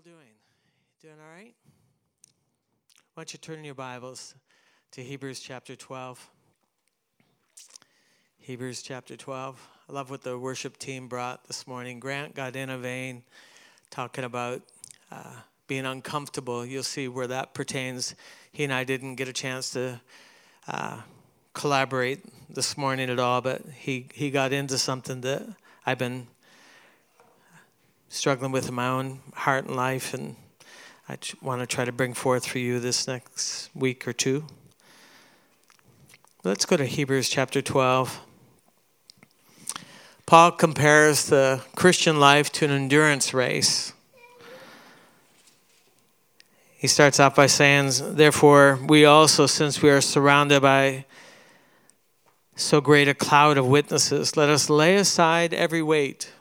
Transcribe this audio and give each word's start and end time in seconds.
all 0.00 0.12
doing? 0.12 0.32
Doing 1.02 1.14
all 1.20 1.34
right? 1.36 1.54
Why 3.12 3.22
don't 3.22 3.32
you 3.34 3.38
turn 3.38 3.64
your 3.64 3.74
Bibles 3.74 4.34
to 4.92 5.02
Hebrews 5.02 5.40
chapter 5.40 5.76
12? 5.76 6.30
Hebrews 8.38 8.80
chapter 8.80 9.16
12. 9.16 9.68
I 9.88 9.92
love 9.92 10.10
what 10.10 10.22
the 10.22 10.38
worship 10.38 10.78
team 10.78 11.06
brought 11.06 11.46
this 11.48 11.66
morning. 11.66 12.00
Grant 12.00 12.34
got 12.34 12.56
in 12.56 12.70
a 12.70 12.78
vein 12.78 13.24
talking 13.90 14.24
about 14.24 14.62
uh, 15.10 15.34
being 15.66 15.84
uncomfortable. 15.84 16.64
You'll 16.64 16.82
see 16.82 17.06
where 17.06 17.26
that 17.26 17.52
pertains. 17.52 18.14
He 18.52 18.64
and 18.64 18.72
I 18.72 18.84
didn't 18.84 19.16
get 19.16 19.28
a 19.28 19.34
chance 19.34 19.70
to 19.70 20.00
uh, 20.66 21.02
collaborate 21.52 22.24
this 22.48 22.78
morning 22.78 23.10
at 23.10 23.18
all, 23.18 23.42
but 23.42 23.62
he, 23.76 24.06
he 24.14 24.30
got 24.30 24.54
into 24.54 24.78
something 24.78 25.20
that 25.22 25.42
I've 25.84 25.98
been 25.98 26.28
struggling 28.10 28.50
with 28.50 28.68
in 28.68 28.74
my 28.74 28.88
own 28.88 29.20
heart 29.34 29.64
and 29.66 29.76
life, 29.76 30.12
and 30.12 30.34
I 31.08 31.16
want 31.40 31.60
to 31.60 31.66
try 31.66 31.84
to 31.84 31.92
bring 31.92 32.12
forth 32.12 32.44
for 32.44 32.58
you 32.58 32.80
this 32.80 33.06
next 33.06 33.70
week 33.74 34.06
or 34.06 34.12
two. 34.12 34.44
Let's 36.42 36.66
go 36.66 36.76
to 36.76 36.84
Hebrews 36.84 37.28
chapter 37.28 37.62
12. 37.62 38.20
Paul 40.26 40.50
compares 40.50 41.26
the 41.26 41.62
Christian 41.76 42.18
life 42.18 42.50
to 42.52 42.64
an 42.64 42.72
endurance 42.72 43.32
race. 43.32 43.92
He 46.76 46.88
starts 46.88 47.20
off 47.20 47.36
by 47.36 47.46
saying, 47.46 47.92
Therefore, 48.16 48.78
we 48.88 49.04
also, 49.04 49.46
since 49.46 49.82
we 49.82 49.90
are 49.90 50.00
surrounded 50.00 50.62
by 50.62 51.04
so 52.56 52.80
great 52.80 53.06
a 53.06 53.14
cloud 53.14 53.56
of 53.56 53.66
witnesses, 53.66 54.36
let 54.36 54.48
us 54.48 54.68
lay 54.68 54.96
aside 54.96 55.54
every 55.54 55.82
weight 55.82 56.32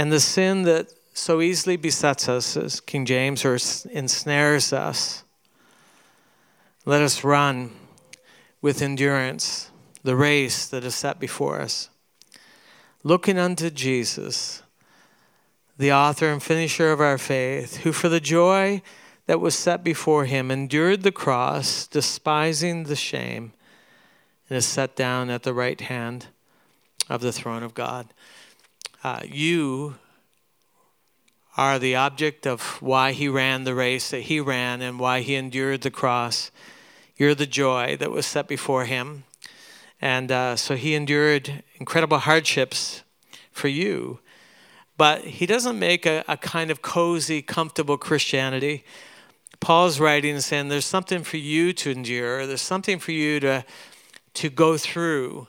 and 0.00 0.10
the 0.10 0.18
sin 0.18 0.62
that 0.62 0.90
so 1.12 1.42
easily 1.42 1.76
besets 1.76 2.26
us, 2.26 2.56
as 2.56 2.80
King 2.80 3.04
James, 3.04 3.44
or 3.44 3.58
ensnares 3.90 4.72
us, 4.72 5.24
let 6.86 7.02
us 7.02 7.22
run 7.22 7.72
with 8.62 8.80
endurance 8.80 9.70
the 10.02 10.16
race 10.16 10.66
that 10.68 10.84
is 10.84 10.94
set 10.94 11.20
before 11.20 11.60
us. 11.60 11.90
Looking 13.04 13.38
unto 13.38 13.68
Jesus, 13.68 14.62
the 15.76 15.92
author 15.92 16.32
and 16.32 16.42
finisher 16.42 16.92
of 16.92 17.02
our 17.02 17.18
faith, 17.18 17.82
who 17.82 17.92
for 17.92 18.08
the 18.08 18.20
joy 18.20 18.80
that 19.26 19.38
was 19.38 19.54
set 19.54 19.84
before 19.84 20.24
him 20.24 20.50
endured 20.50 21.02
the 21.02 21.12
cross, 21.12 21.86
despising 21.86 22.84
the 22.84 22.96
shame, 22.96 23.52
and 24.48 24.56
is 24.56 24.64
set 24.64 24.96
down 24.96 25.28
at 25.28 25.42
the 25.42 25.52
right 25.52 25.82
hand 25.82 26.28
of 27.10 27.20
the 27.20 27.32
throne 27.32 27.62
of 27.62 27.74
God 27.74 28.14
uh, 29.02 29.20
you 29.24 29.96
are 31.56 31.78
the 31.78 31.96
object 31.96 32.46
of 32.46 32.60
why 32.80 33.12
he 33.12 33.28
ran 33.28 33.64
the 33.64 33.74
race 33.74 34.10
that 34.10 34.22
he 34.22 34.40
ran 34.40 34.82
and 34.82 34.98
why 34.98 35.20
he 35.20 35.34
endured 35.34 35.82
the 35.82 35.90
cross. 35.90 36.50
You're 37.16 37.34
the 37.34 37.46
joy 37.46 37.96
that 37.98 38.10
was 38.10 38.26
set 38.26 38.46
before 38.46 38.84
him. 38.84 39.24
And 40.00 40.32
uh, 40.32 40.56
so 40.56 40.76
he 40.76 40.94
endured 40.94 41.62
incredible 41.78 42.18
hardships 42.18 43.02
for 43.52 43.68
you. 43.68 44.20
But 44.96 45.24
he 45.24 45.46
doesn't 45.46 45.78
make 45.78 46.06
a, 46.06 46.24
a 46.28 46.36
kind 46.36 46.70
of 46.70 46.82
cozy, 46.82 47.42
comfortable 47.42 47.98
Christianity. 47.98 48.84
Paul's 49.60 50.00
writing 50.00 50.34
and 50.34 50.44
saying 50.44 50.68
there's 50.68 50.86
something 50.86 51.22
for 51.22 51.36
you 51.36 51.72
to 51.74 51.90
endure, 51.90 52.46
there's 52.46 52.62
something 52.62 52.98
for 52.98 53.12
you 53.12 53.40
to, 53.40 53.64
to 54.34 54.48
go 54.48 54.78
through. 54.78 55.48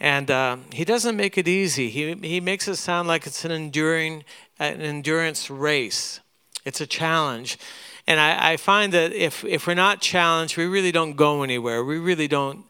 And 0.00 0.30
uh, 0.30 0.58
he 0.72 0.84
doesn't 0.84 1.16
make 1.16 1.36
it 1.36 1.48
easy. 1.48 1.90
He, 1.90 2.14
he 2.14 2.40
makes 2.40 2.68
it 2.68 2.76
sound 2.76 3.08
like 3.08 3.26
it's 3.26 3.44
an 3.44 3.50
enduring, 3.50 4.24
an 4.58 4.80
endurance 4.80 5.50
race. 5.50 6.20
It's 6.64 6.80
a 6.80 6.86
challenge. 6.86 7.58
And 8.06 8.20
I, 8.20 8.52
I 8.52 8.56
find 8.56 8.92
that 8.92 9.12
if, 9.12 9.44
if 9.44 9.66
we're 9.66 9.74
not 9.74 10.00
challenged, 10.00 10.56
we 10.56 10.66
really 10.66 10.92
don't 10.92 11.14
go 11.14 11.42
anywhere. 11.42 11.84
We 11.84 11.98
really 11.98 12.28
don't 12.28 12.64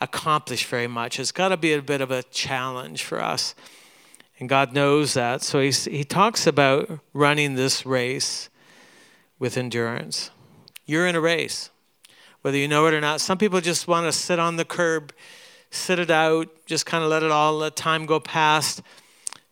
accomplish 0.00 0.64
very 0.64 0.86
much. 0.86 1.20
It's 1.20 1.32
got 1.32 1.48
to 1.48 1.56
be 1.56 1.74
a 1.74 1.82
bit 1.82 2.00
of 2.00 2.10
a 2.10 2.22
challenge 2.24 3.04
for 3.04 3.22
us. 3.22 3.54
And 4.38 4.48
God 4.48 4.72
knows 4.72 5.12
that. 5.14 5.42
So 5.42 5.60
he's, 5.60 5.84
he 5.84 6.02
talks 6.02 6.46
about 6.46 7.00
running 7.12 7.54
this 7.54 7.84
race 7.84 8.48
with 9.38 9.58
endurance. 9.58 10.30
You're 10.86 11.06
in 11.06 11.14
a 11.14 11.20
race, 11.20 11.68
whether 12.40 12.56
you 12.56 12.66
know 12.66 12.86
it 12.86 12.94
or 12.94 13.00
not. 13.02 13.20
Some 13.20 13.36
people 13.36 13.60
just 13.60 13.86
want 13.86 14.06
to 14.06 14.12
sit 14.12 14.38
on 14.38 14.56
the 14.56 14.64
curb 14.64 15.12
sit 15.70 15.98
it 15.98 16.10
out, 16.10 16.48
just 16.66 16.86
kind 16.86 17.04
of 17.04 17.10
let 17.10 17.22
it 17.22 17.30
all, 17.30 17.58
let 17.58 17.76
time 17.76 18.06
go 18.06 18.20
past. 18.20 18.82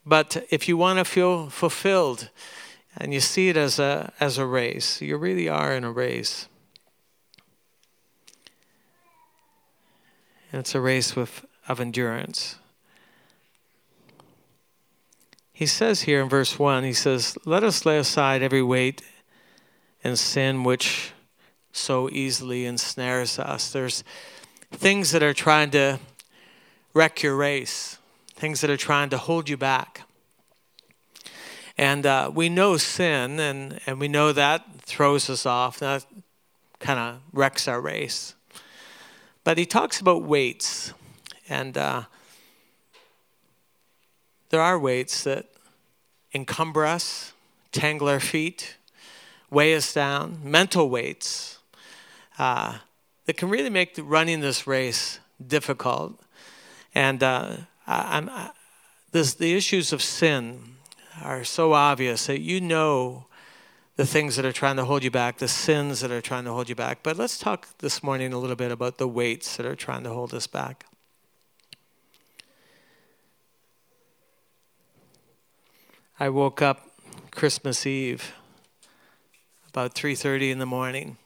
But 0.04 0.44
if 0.50 0.68
you 0.68 0.76
want 0.76 0.98
to 0.98 1.04
feel 1.04 1.48
fulfilled 1.48 2.30
and 2.96 3.14
you 3.14 3.20
see 3.20 3.48
it 3.48 3.56
as 3.56 3.78
a, 3.78 4.12
as 4.18 4.38
a 4.38 4.46
race, 4.46 5.00
you 5.00 5.16
really 5.16 5.48
are 5.48 5.74
in 5.74 5.84
a 5.84 5.92
race. 5.92 6.48
And 10.50 10.60
it's 10.60 10.74
a 10.74 10.80
race 10.80 11.14
with, 11.14 11.44
of 11.68 11.78
endurance. 11.78 12.56
He 15.52 15.66
says 15.66 16.02
here 16.02 16.22
in 16.22 16.28
verse 16.28 16.58
1, 16.58 16.84
he 16.84 16.92
says, 16.92 17.36
Let 17.44 17.64
us 17.64 17.84
lay 17.84 17.98
aside 17.98 18.42
every 18.42 18.62
weight 18.62 19.02
and 20.02 20.18
sin 20.18 20.64
which 20.64 21.12
so 21.72 22.08
easily 22.10 22.64
ensnares 22.64 23.38
us. 23.38 23.72
There's 23.72 24.04
things 24.70 25.10
that 25.12 25.22
are 25.22 25.34
trying 25.34 25.70
to 25.72 25.98
wreck 26.94 27.22
your 27.22 27.36
race, 27.36 27.98
things 28.34 28.60
that 28.60 28.70
are 28.70 28.76
trying 28.76 29.10
to 29.10 29.18
hold 29.18 29.48
you 29.48 29.56
back. 29.56 30.02
And 31.76 32.04
uh, 32.06 32.30
we 32.34 32.48
know 32.48 32.76
sin, 32.76 33.38
and, 33.38 33.80
and 33.86 34.00
we 34.00 34.08
know 34.08 34.32
that 34.32 34.64
throws 34.82 35.30
us 35.30 35.46
off. 35.46 35.78
That 35.78 36.04
kind 36.80 36.98
of 36.98 37.20
wrecks 37.32 37.68
our 37.68 37.80
race. 37.80 38.34
But 39.44 39.58
he 39.58 39.66
talks 39.66 40.00
about 40.00 40.22
weights. 40.22 40.92
And 41.48 41.78
uh, 41.78 42.02
there 44.50 44.60
are 44.60 44.78
weights 44.78 45.24
that 45.24 45.46
encumber 46.34 46.84
us, 46.84 47.32
tangle 47.72 48.08
our 48.08 48.20
feet, 48.20 48.76
weigh 49.50 49.74
us 49.74 49.94
down, 49.94 50.40
mental 50.42 50.90
weights 50.90 51.58
uh, 52.38 52.78
that 53.26 53.36
can 53.36 53.48
really 53.48 53.70
make 53.70 53.94
running 53.98 54.40
this 54.40 54.66
race 54.66 55.20
difficult. 55.44 56.20
And 56.98 57.22
uh, 57.22 57.58
I, 57.86 58.50
this, 59.12 59.34
the 59.34 59.54
issues 59.54 59.92
of 59.92 60.02
sin 60.02 60.78
are 61.22 61.44
so 61.44 61.72
obvious 61.72 62.26
that 62.26 62.40
you 62.40 62.60
know 62.60 63.26
the 63.94 64.04
things 64.04 64.34
that 64.34 64.44
are 64.44 64.50
trying 64.50 64.74
to 64.78 64.84
hold 64.84 65.04
you 65.04 65.10
back, 65.12 65.38
the 65.38 65.46
sins 65.46 66.00
that 66.00 66.10
are 66.10 66.20
trying 66.20 66.42
to 66.46 66.52
hold 66.52 66.68
you 66.68 66.74
back. 66.74 67.04
But 67.04 67.16
let's 67.16 67.38
talk 67.38 67.68
this 67.78 68.02
morning 68.02 68.32
a 68.32 68.38
little 68.38 68.56
bit 68.56 68.72
about 68.72 68.98
the 68.98 69.06
weights 69.06 69.56
that 69.58 69.64
are 69.64 69.76
trying 69.76 70.02
to 70.02 70.10
hold 70.10 70.34
us 70.34 70.48
back. 70.48 70.86
I 76.18 76.28
woke 76.30 76.60
up 76.60 76.98
Christmas 77.30 77.86
Eve 77.86 78.32
about 79.68 79.94
3:30 79.94 80.50
in 80.50 80.58
the 80.58 80.66
morning 80.66 81.16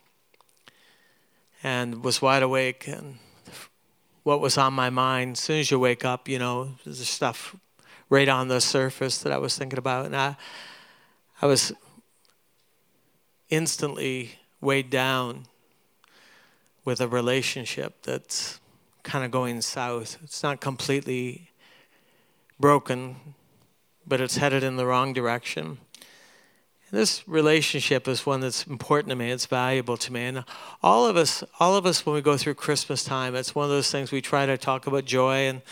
and 1.62 2.04
was 2.04 2.20
wide 2.20 2.42
awake 2.42 2.86
and 2.86 3.20
what 4.22 4.40
was 4.40 4.56
on 4.56 4.72
my 4.72 4.90
mind. 4.90 5.32
As 5.32 5.40
soon 5.40 5.60
as 5.60 5.70
you 5.70 5.78
wake 5.78 6.04
up, 6.04 6.28
you 6.28 6.38
know, 6.38 6.76
there's 6.84 7.06
stuff 7.08 7.56
right 8.08 8.28
on 8.28 8.48
the 8.48 8.60
surface 8.60 9.18
that 9.18 9.32
I 9.32 9.38
was 9.38 9.56
thinking 9.56 9.78
about. 9.78 10.06
And 10.06 10.16
I, 10.16 10.36
I 11.40 11.46
was 11.46 11.72
instantly 13.50 14.38
weighed 14.60 14.90
down 14.90 15.46
with 16.84 17.00
a 17.00 17.08
relationship 17.08 18.02
that's 18.02 18.60
kind 19.02 19.24
of 19.24 19.30
going 19.30 19.60
south. 19.62 20.18
It's 20.22 20.42
not 20.42 20.60
completely 20.60 21.50
broken, 22.60 23.16
but 24.06 24.20
it's 24.20 24.36
headed 24.36 24.62
in 24.62 24.76
the 24.76 24.86
wrong 24.86 25.12
direction 25.12 25.78
this 26.92 27.26
relationship 27.26 28.06
is 28.06 28.26
one 28.26 28.40
that's 28.40 28.66
important 28.66 29.08
to 29.08 29.16
me. 29.16 29.30
It's 29.30 29.46
valuable 29.46 29.96
to 29.96 30.12
me. 30.12 30.26
And 30.26 30.44
all 30.82 31.06
of 31.06 31.16
us 31.16 31.42
all 31.58 31.74
of 31.74 31.86
us 31.86 32.04
when 32.04 32.14
we 32.14 32.20
go 32.20 32.36
through 32.36 32.54
christmas 32.54 33.02
time 33.02 33.34
it's 33.34 33.54
one 33.54 33.64
of 33.64 33.70
those 33.70 33.90
things 33.90 34.12
we 34.12 34.20
try 34.20 34.44
to 34.46 34.58
talk 34.58 34.86
about 34.86 35.06
joy 35.06 35.48
and 35.48 35.62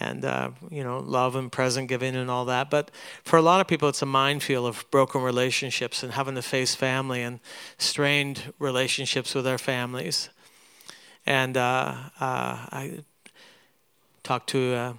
and 0.00 0.24
uh, 0.24 0.50
you 0.70 0.84
know 0.84 1.00
love 1.00 1.34
and 1.34 1.50
present 1.50 1.88
giving 1.88 2.14
and 2.14 2.30
all 2.30 2.44
that. 2.44 2.70
But 2.70 2.92
for 3.24 3.36
a 3.36 3.42
lot 3.42 3.60
of 3.60 3.66
people 3.66 3.88
it's 3.88 4.02
a 4.02 4.06
minefield 4.06 4.66
of 4.66 4.88
broken 4.90 5.20
relationships 5.20 6.02
and 6.04 6.12
having 6.12 6.36
to 6.36 6.42
face 6.42 6.76
family 6.76 7.22
and 7.22 7.40
strained 7.76 8.54
relationships 8.60 9.34
with 9.34 9.44
their 9.44 9.58
families. 9.58 10.30
And 11.26 11.56
uh, 11.56 11.94
uh, 12.20 12.66
i 12.70 13.00
talked 14.22 14.50
to 14.50 14.94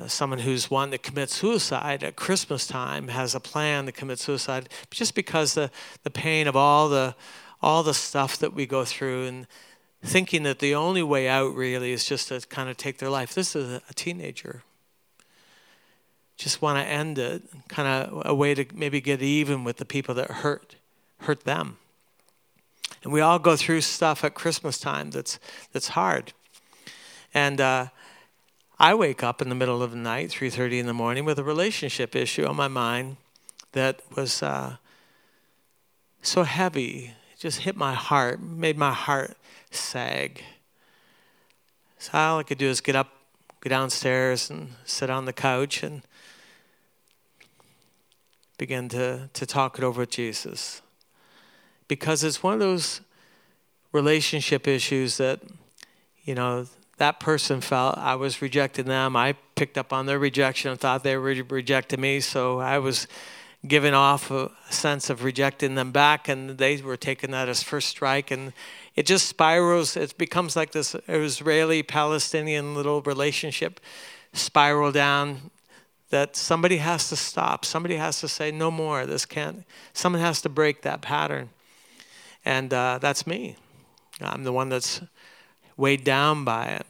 uh, 0.00 0.08
someone 0.08 0.40
who's 0.40 0.70
wanting 0.70 0.92
to 0.92 0.98
commit 0.98 1.30
suicide 1.30 2.02
at 2.02 2.16
Christmas 2.16 2.66
time 2.66 3.08
has 3.08 3.34
a 3.34 3.40
plan 3.40 3.86
to 3.86 3.92
commit 3.92 4.18
suicide 4.18 4.68
just 4.90 5.14
because 5.14 5.54
the, 5.54 5.70
the 6.02 6.10
pain 6.10 6.46
of 6.46 6.56
all 6.56 6.88
the 6.88 7.14
all 7.62 7.82
the 7.82 7.92
stuff 7.92 8.38
that 8.38 8.54
we 8.54 8.64
go 8.64 8.86
through 8.86 9.26
and 9.26 9.46
thinking 10.02 10.44
that 10.44 10.60
the 10.60 10.74
only 10.74 11.02
way 11.02 11.28
out 11.28 11.54
really 11.54 11.92
is 11.92 12.06
just 12.06 12.28
to 12.28 12.40
kind 12.48 12.70
of 12.70 12.76
take 12.78 12.96
their 12.96 13.10
life. 13.10 13.34
This 13.34 13.54
is 13.54 13.70
a, 13.70 13.82
a 13.90 13.92
teenager. 13.92 14.62
just 16.38 16.62
want 16.62 16.78
to 16.78 16.84
end 16.90 17.18
it, 17.18 17.42
kind 17.68 17.86
of 17.86 18.22
a 18.24 18.34
way 18.34 18.54
to 18.54 18.64
maybe 18.74 19.02
get 19.02 19.20
even 19.20 19.62
with 19.62 19.76
the 19.76 19.84
people 19.84 20.14
that 20.14 20.30
hurt 20.30 20.76
hurt 21.18 21.44
them. 21.44 21.76
And 23.02 23.12
we 23.12 23.20
all 23.20 23.38
go 23.38 23.56
through 23.56 23.82
stuff 23.82 24.24
at 24.24 24.34
Christmas 24.34 24.78
time 24.78 25.10
that's 25.10 25.38
that's 25.72 25.88
hard. 25.88 26.32
And 27.34 27.60
uh, 27.60 27.86
I 28.82 28.94
wake 28.94 29.22
up 29.22 29.42
in 29.42 29.50
the 29.50 29.54
middle 29.54 29.82
of 29.82 29.90
the 29.90 29.98
night, 29.98 30.30
3:30 30.30 30.78
in 30.78 30.86
the 30.86 30.94
morning, 30.94 31.26
with 31.26 31.38
a 31.38 31.44
relationship 31.44 32.16
issue 32.16 32.46
on 32.46 32.56
my 32.56 32.66
mind 32.66 33.18
that 33.72 34.00
was 34.16 34.42
uh, 34.42 34.78
so 36.22 36.44
heavy, 36.44 37.12
it 37.30 37.38
just 37.38 37.60
hit 37.60 37.76
my 37.76 37.92
heart, 37.92 38.40
made 38.40 38.78
my 38.78 38.94
heart 38.94 39.36
sag. 39.70 40.42
So 41.98 42.12
all 42.14 42.38
I 42.38 42.42
could 42.42 42.56
do 42.56 42.68
is 42.68 42.80
get 42.80 42.96
up, 42.96 43.08
go 43.60 43.68
downstairs, 43.68 44.48
and 44.48 44.70
sit 44.86 45.10
on 45.10 45.26
the 45.26 45.34
couch 45.34 45.82
and 45.82 46.00
begin 48.56 48.88
to, 48.88 49.28
to 49.34 49.44
talk 49.44 49.76
it 49.76 49.84
over 49.84 50.00
with 50.00 50.10
Jesus. 50.10 50.80
Because 51.86 52.24
it's 52.24 52.42
one 52.42 52.54
of 52.54 52.60
those 52.60 53.02
relationship 53.92 54.66
issues 54.66 55.18
that, 55.18 55.42
you 56.24 56.34
know, 56.34 56.66
that 57.00 57.18
person 57.18 57.62
felt 57.62 57.96
I 57.96 58.14
was 58.14 58.42
rejecting 58.42 58.84
them. 58.84 59.16
I 59.16 59.32
picked 59.54 59.78
up 59.78 59.90
on 59.90 60.04
their 60.04 60.18
rejection 60.18 60.70
and 60.70 60.78
thought 60.78 61.02
they 61.02 61.16
were 61.16 61.34
rejecting 61.48 61.98
me. 61.98 62.20
So 62.20 62.60
I 62.60 62.78
was 62.78 63.08
giving 63.66 63.94
off 63.94 64.30
a 64.30 64.50
sense 64.68 65.08
of 65.08 65.24
rejecting 65.24 65.76
them 65.76 65.92
back, 65.92 66.28
and 66.28 66.58
they 66.58 66.76
were 66.82 66.98
taking 66.98 67.30
that 67.30 67.48
as 67.48 67.62
first 67.62 67.88
strike. 67.88 68.30
And 68.30 68.52
it 68.96 69.06
just 69.06 69.26
spirals. 69.26 69.96
It 69.96 70.18
becomes 70.18 70.56
like 70.56 70.72
this 70.72 70.94
Israeli 71.08 71.82
Palestinian 71.82 72.74
little 72.74 73.00
relationship 73.00 73.80
spiral 74.34 74.92
down 74.92 75.50
that 76.10 76.36
somebody 76.36 76.76
has 76.76 77.08
to 77.08 77.16
stop. 77.16 77.64
Somebody 77.64 77.96
has 77.96 78.20
to 78.20 78.28
say, 78.28 78.50
no 78.50 78.70
more. 78.70 79.06
This 79.06 79.24
can't, 79.24 79.64
someone 79.94 80.20
has 80.20 80.42
to 80.42 80.50
break 80.50 80.82
that 80.82 81.00
pattern. 81.00 81.48
And 82.44 82.74
uh, 82.74 82.98
that's 83.00 83.26
me. 83.26 83.56
I'm 84.20 84.44
the 84.44 84.52
one 84.52 84.68
that's 84.68 85.00
weighed 85.78 86.04
down 86.04 86.44
by 86.44 86.66
it 86.66 86.86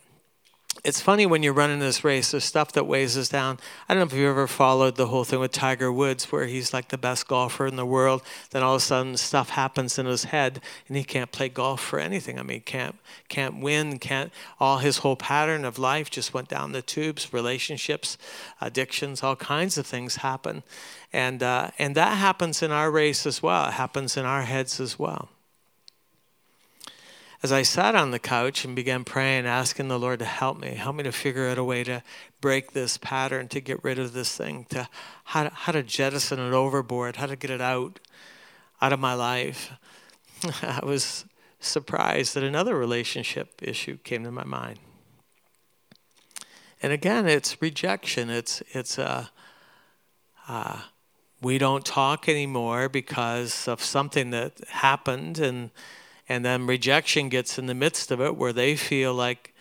it's 0.82 1.00
funny 1.00 1.26
when 1.26 1.42
you're 1.42 1.52
running 1.52 1.78
this 1.78 2.04
race, 2.04 2.30
there's 2.30 2.44
stuff 2.44 2.72
that 2.72 2.86
weighs 2.86 3.16
us 3.16 3.28
down. 3.28 3.58
I 3.88 3.94
don't 3.94 4.00
know 4.00 4.06
if 4.06 4.18
you've 4.18 4.30
ever 4.30 4.46
followed 4.46 4.96
the 4.96 5.08
whole 5.08 5.24
thing 5.24 5.40
with 5.40 5.52
Tiger 5.52 5.92
Woods, 5.92 6.32
where 6.32 6.46
he's 6.46 6.72
like 6.72 6.88
the 6.88 6.98
best 6.98 7.28
golfer 7.28 7.66
in 7.66 7.76
the 7.76 7.86
world. 7.86 8.22
Then 8.50 8.62
all 8.62 8.74
of 8.74 8.82
a 8.82 8.84
sudden, 8.84 9.16
stuff 9.16 9.50
happens 9.50 9.98
in 9.98 10.06
his 10.06 10.24
head, 10.24 10.60
and 10.88 10.96
he 10.96 11.04
can't 11.04 11.32
play 11.32 11.48
golf 11.48 11.80
for 11.80 11.98
anything. 11.98 12.38
I 12.38 12.42
mean, 12.42 12.60
can't 12.62 12.96
can't 13.28 13.60
win, 13.60 13.98
can't. 13.98 14.32
All 14.58 14.78
his 14.78 14.98
whole 14.98 15.16
pattern 15.16 15.64
of 15.64 15.78
life 15.78 16.10
just 16.10 16.32
went 16.32 16.48
down 16.48 16.72
the 16.72 16.82
tubes. 16.82 17.32
Relationships, 17.32 18.16
addictions, 18.60 19.22
all 19.22 19.36
kinds 19.36 19.76
of 19.76 19.86
things 19.86 20.16
happen, 20.16 20.62
and 21.12 21.42
uh, 21.42 21.70
and 21.78 21.94
that 21.94 22.16
happens 22.16 22.62
in 22.62 22.70
our 22.70 22.90
race 22.90 23.26
as 23.26 23.42
well. 23.42 23.68
It 23.68 23.74
happens 23.74 24.16
in 24.16 24.24
our 24.24 24.42
heads 24.42 24.80
as 24.80 24.98
well 24.98 25.28
as 27.42 27.52
I 27.52 27.62
sat 27.62 27.94
on 27.94 28.10
the 28.10 28.18
couch 28.18 28.64
and 28.64 28.76
began 28.76 29.02
praying, 29.04 29.46
asking 29.46 29.88
the 29.88 29.98
Lord 29.98 30.18
to 30.18 30.26
help 30.26 30.58
me, 30.58 30.74
help 30.74 30.96
me 30.96 31.04
to 31.04 31.12
figure 31.12 31.48
out 31.48 31.56
a 31.56 31.64
way 31.64 31.82
to 31.84 32.02
break 32.40 32.72
this 32.72 32.98
pattern, 32.98 33.48
to 33.48 33.60
get 33.60 33.82
rid 33.82 33.98
of 33.98 34.12
this 34.12 34.36
thing, 34.36 34.66
to 34.70 34.88
how 35.24 35.44
to, 35.44 35.50
how 35.50 35.72
to 35.72 35.82
jettison 35.82 36.38
it 36.38 36.52
overboard, 36.52 37.16
how 37.16 37.26
to 37.26 37.36
get 37.36 37.50
it 37.50 37.62
out, 37.62 37.98
out 38.82 38.92
of 38.92 39.00
my 39.00 39.14
life. 39.14 39.72
I 40.62 40.80
was 40.82 41.24
surprised 41.60 42.34
that 42.34 42.44
another 42.44 42.76
relationship 42.76 43.62
issue 43.62 43.96
came 43.98 44.24
to 44.24 44.30
my 44.30 44.44
mind. 44.44 44.78
And 46.82 46.92
again, 46.92 47.26
it's 47.26 47.60
rejection. 47.60 48.30
It's 48.30 48.62
it's 48.70 48.98
uh, 48.98 49.26
uh, 50.48 50.80
we 51.42 51.58
don't 51.58 51.84
talk 51.84 52.28
anymore 52.28 52.88
because 52.88 53.68
of 53.68 53.82
something 53.82 54.30
that 54.30 54.60
happened, 54.68 55.38
and 55.38 55.70
and 56.30 56.44
then 56.44 56.64
rejection 56.64 57.28
gets 57.28 57.58
in 57.58 57.66
the 57.66 57.74
midst 57.74 58.12
of 58.12 58.20
it 58.20 58.36
where 58.36 58.52
they 58.52 58.76
feel 58.76 59.12
like 59.12 59.52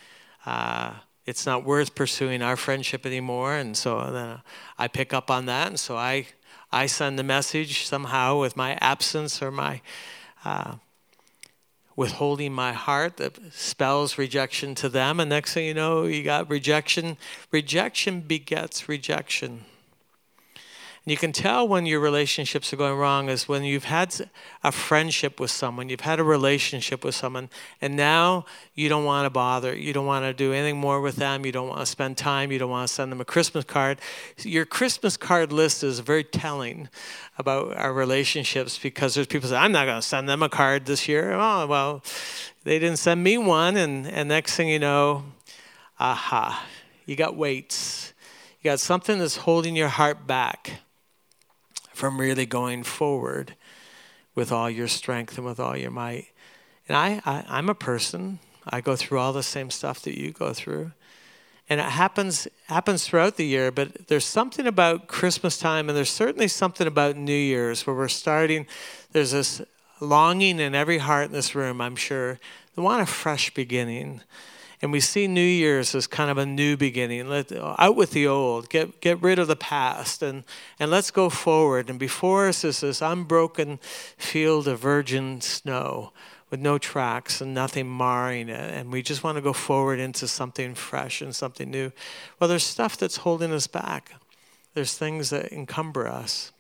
uh, 0.45 0.93
it's 1.25 1.43
not 1.43 1.65
worth 1.65 1.95
pursuing 1.95 2.43
our 2.43 2.55
friendship 2.55 3.07
anymore. 3.07 3.55
And 3.55 3.75
so 3.75 4.11
then 4.11 4.41
i 4.77 4.87
pick 4.87 5.11
up 5.11 5.31
on 5.31 5.47
that. 5.47 5.67
And 5.67 5.79
so 5.79 5.97
i 5.97 6.27
i 6.71 6.85
send 6.85 7.17
the 7.17 7.23
message 7.23 7.87
somehow 7.87 8.39
with 8.39 8.55
my 8.55 8.77
absence 8.81 9.41
or 9.41 9.49
my 9.49 9.81
uh, 10.45 10.75
withholding 11.95 12.53
my 12.53 12.73
heart 12.73 13.17
that 13.17 13.39
spells 13.51 14.19
rejection 14.19 14.75
to 14.75 14.89
them. 14.89 15.19
And 15.19 15.27
next 15.31 15.55
thing 15.55 15.65
you 15.65 15.73
know 15.73 16.03
you 16.05 16.21
got 16.21 16.51
rejection. 16.51 17.17
Rejection 17.51 18.21
begets 18.21 18.87
rejection 18.87 19.65
you 21.09 21.17
can 21.17 21.31
tell 21.31 21.67
when 21.67 21.85
your 21.85 21.99
relationships 21.99 22.73
are 22.73 22.75
going 22.75 22.97
wrong 22.97 23.29
is 23.29 23.47
when 23.47 23.63
you've 23.63 23.85
had 23.85 24.29
a 24.63 24.71
friendship 24.71 25.39
with 25.39 25.49
someone, 25.49 25.87
you've 25.87 26.01
had 26.01 26.19
a 26.19 26.23
relationship 26.23 27.05
with 27.05 27.15
someone, 27.15 27.49
and 27.81 27.95
now 27.95 28.45
you 28.75 28.89
don't 28.89 29.05
want 29.05 29.25
to 29.25 29.29
bother. 29.29 29.75
You 29.75 29.93
don't 29.93 30.05
want 30.05 30.25
to 30.25 30.33
do 30.33 30.51
anything 30.51 30.77
more 30.77 30.99
with 30.99 31.15
them. 31.15 31.45
You 31.45 31.51
don't 31.51 31.69
want 31.69 31.79
to 31.79 31.85
spend 31.85 32.17
time. 32.17 32.51
You 32.51 32.59
don't 32.59 32.69
want 32.69 32.87
to 32.87 32.93
send 32.93 33.11
them 33.11 33.21
a 33.21 33.25
Christmas 33.25 33.63
card. 33.63 33.99
Your 34.39 34.65
Christmas 34.65 35.15
card 35.15 35.53
list 35.53 35.83
is 35.83 35.99
very 35.99 36.23
telling 36.23 36.89
about 37.37 37.77
our 37.77 37.93
relationships 37.93 38.77
because 38.77 39.15
there's 39.15 39.27
people 39.27 39.47
say, 39.47 39.55
I'm 39.55 39.71
not 39.71 39.85
going 39.85 40.01
to 40.01 40.07
send 40.07 40.27
them 40.27 40.43
a 40.43 40.49
card 40.49 40.85
this 40.85 41.07
year. 41.07 41.31
Oh, 41.33 41.65
well, 41.65 42.03
they 42.65 42.77
didn't 42.77 42.99
send 42.99 43.23
me 43.23 43.37
one. 43.37 43.77
And, 43.77 44.05
and 44.05 44.27
next 44.27 44.55
thing 44.55 44.67
you 44.67 44.79
know, 44.79 45.23
aha, 45.97 46.65
you 47.05 47.15
got 47.15 47.37
weights. 47.37 48.13
You 48.61 48.71
got 48.71 48.81
something 48.81 49.19
that's 49.19 49.37
holding 49.37 49.77
your 49.77 49.87
heart 49.87 50.27
back 50.27 50.81
from 51.99 52.17
really 52.17 52.45
going 52.45 52.81
forward 52.81 53.55
with 54.33 54.53
all 54.53 54.69
your 54.69 54.87
strength 54.87 55.37
and 55.37 55.45
with 55.45 55.59
all 55.59 55.75
your 55.75 55.91
might. 55.91 56.27
And 56.87 56.95
I, 56.95 57.21
I 57.25 57.43
I'm 57.49 57.67
a 57.67 57.75
person. 57.75 58.39
I 58.65 58.79
go 58.79 58.95
through 58.95 59.19
all 59.19 59.33
the 59.33 59.43
same 59.43 59.69
stuff 59.69 60.01
that 60.03 60.17
you 60.17 60.31
go 60.31 60.53
through. 60.53 60.93
And 61.69 61.81
it 61.81 61.87
happens 61.87 62.47
happens 62.67 63.05
throughout 63.05 63.35
the 63.35 63.45
year, 63.45 63.69
but 63.69 64.07
there's 64.07 64.23
something 64.23 64.65
about 64.65 65.09
Christmas 65.09 65.57
time 65.57 65.89
and 65.89 65.97
there's 65.97 66.09
certainly 66.09 66.47
something 66.47 66.87
about 66.87 67.17
New 67.17 67.33
Year's 67.33 67.85
where 67.85 67.95
we're 67.97 68.07
starting 68.07 68.65
there's 69.11 69.31
this 69.31 69.61
longing 69.99 70.61
in 70.61 70.73
every 70.73 70.99
heart 70.99 71.25
in 71.25 71.31
this 71.33 71.53
room, 71.53 71.81
I'm 71.81 71.97
sure, 71.97 72.39
to 72.75 72.81
want 72.81 73.01
a 73.01 73.05
fresh 73.05 73.53
beginning. 73.53 74.21
And 74.81 74.93
we 74.93 75.01
see 75.01 75.27
New 75.27 75.41
Year's 75.41 75.93
as 75.93 76.07
kind 76.07 76.31
of 76.31 76.37
a 76.37 76.45
new 76.45 76.77
beginning. 76.77 77.27
Let 77.27 77.51
out 77.51 77.97
with 77.97 78.11
the 78.11 78.27
old, 78.27 78.69
get 78.69 79.01
get 79.01 79.21
rid 79.21 79.37
of 79.37 79.47
the 79.47 79.55
past, 79.55 80.23
and 80.23 80.43
and 80.79 80.89
let's 80.89 81.11
go 81.11 81.29
forward. 81.29 81.89
And 81.89 81.99
before 81.99 82.47
us 82.47 82.63
is 82.63 82.79
this 82.79 83.01
unbroken 83.01 83.79
field 84.17 84.67
of 84.67 84.79
virgin 84.79 85.41
snow 85.41 86.13
with 86.49 86.59
no 86.59 86.77
tracks 86.77 87.41
and 87.41 87.53
nothing 87.53 87.89
marring 87.89 88.49
it. 88.49 88.73
And 88.73 88.91
we 88.91 89.01
just 89.01 89.23
want 89.23 89.35
to 89.35 89.41
go 89.41 89.53
forward 89.53 89.99
into 89.99 90.27
something 90.27 90.73
fresh 90.75 91.21
and 91.21 91.35
something 91.35 91.69
new. 91.69 91.91
Well, 92.39 92.47
there's 92.47 92.63
stuff 92.63 92.97
that's 92.97 93.17
holding 93.17 93.51
us 93.51 93.67
back. 93.67 94.13
There's 94.73 94.97
things 94.97 95.29
that 95.29 95.51
encumber 95.51 96.07
us. 96.07 96.51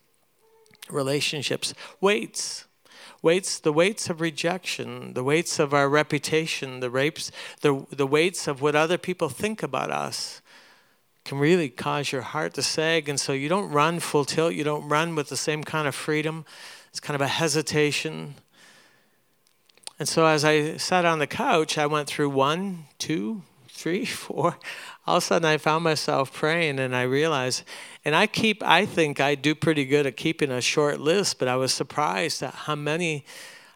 Relationships, 0.89 1.73
weights 2.01 2.65
weights, 3.21 3.59
the 3.59 3.73
weights 3.73 4.09
of 4.09 4.21
rejection, 4.21 5.13
the 5.13 5.23
weights 5.23 5.59
of 5.59 5.73
our 5.73 5.89
reputation, 5.89 6.79
the 6.79 6.89
rapes, 6.89 7.31
the, 7.61 7.85
the 7.89 8.07
weights 8.07 8.47
of 8.47 8.61
what 8.61 8.75
other 8.75 8.97
people 8.97 9.29
think 9.29 9.61
about 9.63 9.91
us 9.91 10.41
can 11.25 11.37
really 11.37 11.69
cause 11.69 12.11
your 12.11 12.21
heart 12.21 12.53
to 12.55 12.63
sag. 12.63 13.09
And 13.09 13.19
so 13.19 13.33
you 13.33 13.49
don't 13.49 13.69
run 13.69 13.99
full 13.99 14.25
tilt, 14.25 14.53
you 14.53 14.63
don't 14.63 14.87
run 14.87 15.15
with 15.15 15.29
the 15.29 15.37
same 15.37 15.63
kind 15.63 15.87
of 15.87 15.95
freedom. 15.95 16.45
It's 16.89 16.99
kind 16.99 17.15
of 17.15 17.21
a 17.21 17.27
hesitation. 17.27 18.35
And 19.99 20.07
so 20.07 20.25
as 20.25 20.45
I 20.45 20.77
sat 20.77 21.05
on 21.05 21.19
the 21.19 21.27
couch, 21.27 21.77
I 21.77 21.85
went 21.85 22.07
through 22.07 22.29
one, 22.29 22.85
two, 22.97 23.43
three, 23.67 24.05
four. 24.25 24.57
All 25.09 25.17
of 25.17 25.23
a 25.23 25.25
sudden, 25.25 25.47
I 25.47 25.57
found 25.57 25.83
myself 25.83 26.31
praying, 26.31 26.77
and 26.77 26.95
I 26.95 27.01
realized, 27.01 27.63
and 28.05 28.15
I 28.15 28.27
keep, 28.27 28.61
I 28.61 28.85
think 28.85 29.19
I 29.19 29.33
do 29.33 29.55
pretty 29.55 29.83
good 29.83 30.05
at 30.05 30.15
keeping 30.15 30.51
a 30.51 30.61
short 30.61 30.99
list, 30.99 31.39
but 31.39 31.47
I 31.47 31.55
was 31.55 31.73
surprised 31.73 32.43
at 32.43 32.53
how 32.53 32.75
many, 32.75 33.25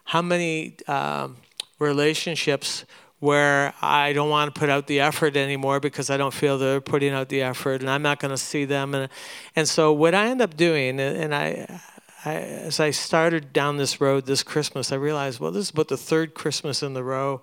how 0.04 0.22
many 0.22 0.76
um, 0.86 1.38
relationships 1.80 2.84
where 3.18 3.74
I 3.82 4.12
don't 4.12 4.30
want 4.30 4.54
to 4.54 4.56
put 4.56 4.68
out 4.68 4.86
the 4.86 5.00
effort 5.00 5.36
anymore 5.36 5.80
because 5.80 6.08
I 6.08 6.16
don't 6.16 6.32
feel 6.32 6.56
they're 6.56 6.80
putting 6.80 7.12
out 7.12 7.30
the 7.30 7.42
effort, 7.42 7.80
and 7.80 7.90
I'm 7.90 8.02
not 8.02 8.20
going 8.20 8.30
to 8.30 8.38
see 8.38 8.64
them, 8.64 8.94
and 8.94 9.08
and 9.56 9.68
so 9.68 9.92
what 9.92 10.14
I 10.14 10.28
end 10.28 10.40
up 10.40 10.56
doing, 10.56 11.00
and 11.00 11.34
I. 11.34 11.80
I, 12.26 12.36
as 12.36 12.80
I 12.80 12.90
started 12.90 13.52
down 13.52 13.76
this 13.76 14.00
road 14.00 14.24
this 14.24 14.42
Christmas, 14.42 14.90
I 14.92 14.96
realized, 14.96 15.40
well, 15.40 15.50
this 15.50 15.64
is 15.64 15.70
about 15.70 15.88
the 15.88 15.98
third 15.98 16.32
Christmas 16.32 16.82
in 16.82 16.94
the 16.94 17.04
row 17.04 17.42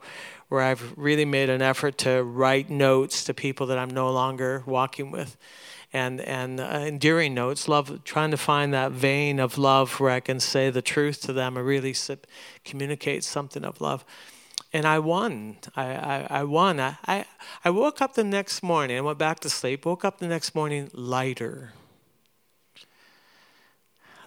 where 0.51 0.61
I've 0.61 0.93
really 0.97 1.23
made 1.23 1.49
an 1.49 1.61
effort 1.61 1.97
to 1.99 2.21
write 2.23 2.69
notes 2.69 3.23
to 3.23 3.33
people 3.33 3.67
that 3.67 3.77
I'm 3.77 3.89
no 3.89 4.11
longer 4.11 4.63
walking 4.65 5.09
with. 5.09 5.37
And, 5.93 6.19
and 6.19 6.59
uh, 6.59 6.83
endearing 6.85 7.33
notes, 7.33 7.69
love, 7.69 8.03
trying 8.03 8.31
to 8.31 8.37
find 8.37 8.73
that 8.73 8.91
vein 8.91 9.39
of 9.39 9.57
love 9.57 9.97
where 10.01 10.11
I 10.11 10.19
can 10.19 10.41
say 10.41 10.69
the 10.69 10.81
truth 10.81 11.21
to 11.21 11.31
them 11.31 11.55
and 11.55 11.65
really 11.65 11.93
sip, 11.93 12.27
communicate 12.65 13.23
something 13.23 13.63
of 13.63 13.79
love. 13.79 14.03
And 14.73 14.85
I 14.85 14.99
won. 14.99 15.55
I, 15.73 15.85
I, 15.85 16.27
I 16.29 16.43
won. 16.43 16.81
I, 16.81 16.97
I, 17.07 17.25
I 17.63 17.69
woke 17.69 18.01
up 18.01 18.15
the 18.15 18.23
next 18.25 18.61
morning, 18.61 18.97
I 18.97 19.01
went 19.01 19.17
back 19.17 19.39
to 19.41 19.49
sleep, 19.49 19.85
woke 19.85 20.03
up 20.03 20.19
the 20.19 20.27
next 20.27 20.53
morning 20.53 20.89
lighter. 20.93 21.71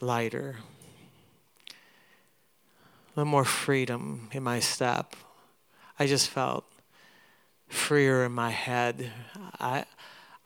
lighter, 0.01 0.57
a 1.69 3.21
little 3.21 3.31
more 3.31 3.45
freedom 3.45 4.31
in 4.33 4.43
my 4.43 4.59
step. 4.59 5.15
I 5.99 6.07
just 6.07 6.29
felt 6.29 6.65
freer 7.69 8.25
in 8.25 8.33
my 8.33 8.51
head. 8.51 9.11
I, 9.61 9.85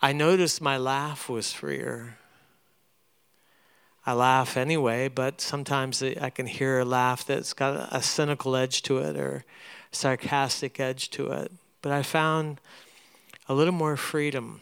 I 0.01 0.13
noticed 0.13 0.61
my 0.61 0.77
laugh 0.77 1.29
was 1.29 1.53
freer. 1.53 2.19
I 4.05 4.13
laugh 4.13 4.57
anyway, 4.57 5.09
but 5.09 5.41
sometimes 5.41 6.03
I 6.03 6.31
can 6.31 6.47
hear 6.47 6.79
a 6.79 6.85
laugh 6.85 7.27
that's 7.27 7.53
got 7.53 7.93
a 7.93 8.03
cynical 8.03 8.57
edge 8.57 8.83
to 8.85 8.99
it 8.99 9.17
or 9.17 9.45
sarcastic 9.93 10.81
edge 10.81 11.11
to 11.11 11.27
it. 11.33 11.53
But 11.83 11.93
I 11.93 12.03
found 12.03 12.61
a 13.49 13.55
little 13.55 13.75
more 13.75 13.97
freedom. 13.97 14.61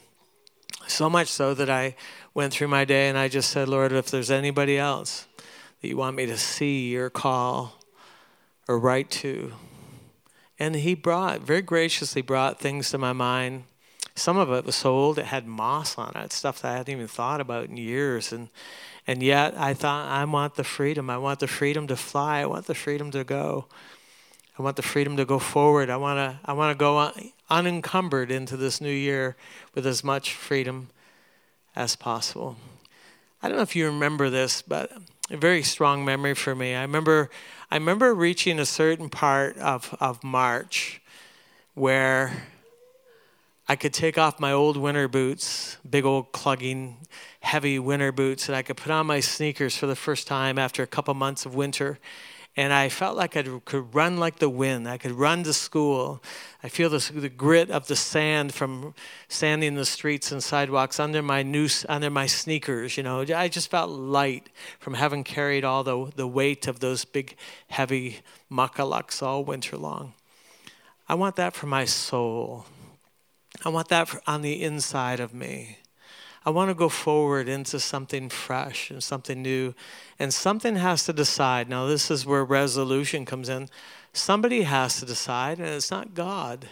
So 0.89 1.11
much 1.11 1.29
so 1.29 1.55
that 1.55 1.71
I 1.71 1.97
went 2.35 2.53
through 2.53 2.69
my 2.69 2.85
day 2.85 3.09
and 3.09 3.19
I 3.19 3.29
just 3.29 3.51
said, 3.51 3.69
Lord, 3.69 3.93
if 3.93 4.11
there's 4.11 4.31
anybody 4.31 4.79
else 4.79 5.27
that 5.81 5.89
you 5.89 5.97
want 5.97 6.17
me 6.17 6.27
to 6.27 6.37
see 6.37 6.97
or 6.97 7.11
call 7.11 7.81
or 8.69 8.79
write 8.79 9.11
to. 9.11 9.53
And 10.59 10.77
he 10.77 10.95
brought, 10.95 11.41
very 11.41 11.63
graciously 11.63 12.23
brought 12.23 12.59
things 12.59 12.91
to 12.91 12.99
my 12.99 13.13
mind. 13.13 13.65
Some 14.15 14.39
of 14.39 14.51
it 14.51 14.65
was 14.65 14.75
so 14.75 14.95
old 14.95 15.19
it 15.19 15.27
had 15.27 15.47
moss 15.47 15.99
on 15.99 16.17
it, 16.17 16.33
stuff 16.33 16.63
that 16.63 16.73
I 16.73 16.77
hadn't 16.79 16.95
even 16.95 17.09
thought 17.09 17.41
about 17.41 17.69
in 17.69 17.77
years. 17.77 18.33
And 18.33 18.49
and 19.07 19.23
yet 19.23 19.55
I 19.57 19.73
thought 19.75 20.09
I 20.09 20.25
want 20.25 20.57
the 20.57 20.65
freedom. 20.65 21.11
I 21.11 21.19
want 21.19 21.41
the 21.41 21.47
freedom 21.47 21.87
to 21.87 21.97
fly. 21.97 22.41
I 22.41 22.47
want 22.47 22.67
the 22.67 22.75
freedom 22.75 23.11
to 23.13 23.23
go. 23.23 23.67
I 24.59 24.63
want 24.63 24.77
the 24.77 24.83
freedom 24.83 25.17
to 25.19 25.25
go 25.25 25.39
forward. 25.39 25.91
I 25.91 25.97
want 25.97 26.19
to 26.19 26.41
I 26.45 26.55
want 26.55 26.77
to 26.77 26.79
go 26.79 27.13
unencumbered 27.51 28.31
into 28.31 28.57
this 28.57 28.81
new 28.81 28.91
year 28.91 29.37
with 29.75 29.87
as 29.87 30.03
much 30.03 30.33
freedom 30.33 30.89
as 31.77 31.95
possible. 31.95 32.57
I 33.43 33.49
don't 33.49 33.59
know 33.59 33.63
if 33.63 33.77
you 33.77 33.87
remember 33.87 34.31
this, 34.31 34.63
but 34.63 34.91
a 35.31 35.37
very 35.37 35.63
strong 35.63 36.05
memory 36.05 36.35
for 36.35 36.55
me. 36.55 36.75
I 36.75 36.83
remember 36.83 37.31
I 37.69 37.75
remember 37.75 38.15
reaching 38.15 38.61
a 38.61 38.67
certain 38.67 39.09
part 39.09 39.59
of, 39.59 39.97
of 39.99 40.23
March 40.23 41.03
where 41.75 42.45
I 43.69 43.75
could 43.75 43.93
take 43.93 44.17
off 44.17 44.39
my 44.39 44.53
old 44.53 44.77
winter 44.77 45.09
boots, 45.09 45.77
big 45.89 46.05
old 46.05 46.31
clugging, 46.31 46.99
heavy 47.41 47.81
winter 47.81 48.13
boots, 48.13 48.49
and 48.49 48.55
I 48.55 48.63
could 48.63 48.77
put 48.77 48.93
on 48.93 49.07
my 49.07 49.19
sneakers 49.19 49.77
for 49.77 49.87
the 49.87 49.97
first 49.97 50.29
time 50.29 50.61
after 50.61 50.85
a 50.85 50.87
couple 50.87 51.13
months 51.15 51.45
of 51.45 51.57
winter 51.57 51.99
and 52.57 52.73
I 52.73 52.89
felt 52.89 53.19
like 53.19 53.37
I 53.37 53.43
could 53.43 53.95
run 53.95 54.17
like 54.17 54.39
the 54.39 54.49
wind. 54.49 54.89
I 54.89 54.97
could 54.97 55.13
run 55.13 55.43
to 55.45 55.53
school. 55.53 56.23
I 56.63 56.71
feel 56.71 56.89
the, 56.89 57.13
the 57.15 57.29
grit 57.29 57.71
of 57.71 57.87
the 57.87 57.97
sand 57.97 58.55
from 58.55 58.95
sanding 59.29 59.75
the 59.75 59.85
streets 59.85 60.33
and 60.33 60.43
sidewalks 60.43 60.99
under 60.99 61.23
my 61.23 61.43
noose, 61.43 61.85
under 61.87 62.09
my 62.09 62.25
sneakers. 62.27 62.97
You 62.97 63.03
know, 63.03 63.21
I 63.21 63.49
just 63.49 63.71
felt 63.71 63.91
light 63.91 64.49
from 64.79 64.95
having 64.95 65.23
carried 65.23 65.65
all 65.65 65.85
the, 65.85 66.11
the 66.17 66.27
weight 66.27 66.67
of 66.67 66.81
those 66.81 67.05
big, 67.05 67.37
heavy 67.69 68.21
muckalucks 68.51 69.23
all 69.23 69.45
winter 69.45 69.77
long. 69.77 70.15
I 71.09 71.15
want 71.15 71.37
that 71.37 71.55
for 71.55 71.67
my 71.67 71.85
soul. 71.85 72.65
I 73.65 73.69
want 73.69 73.89
that 73.89 74.09
for, 74.09 74.21
on 74.27 74.41
the 74.41 74.63
inside 74.63 75.21
of 75.21 75.35
me. 75.35 75.79
I 76.47 76.51
want 76.51 76.71
to 76.71 76.75
go 76.75 76.89
forward 76.89 77.49
into 77.49 77.81
something 77.81 78.29
fresh 78.29 78.89
and 78.93 79.03
something 79.03 79.43
new. 79.43 79.75
And 80.17 80.33
something 80.33 80.77
has 80.77 81.05
to 81.07 81.13
decide. 81.13 81.69
Now, 81.69 81.87
this 81.87 82.09
is 82.09 82.25
where 82.25 82.45
resolution 82.45 83.25
comes 83.25 83.49
in. 83.49 83.69
Somebody 84.13 84.63
has 84.63 85.01
to 85.01 85.07
decide, 85.07 85.59
and 85.59 85.69
it's 85.69 85.91
not 85.91 86.15
God. 86.15 86.69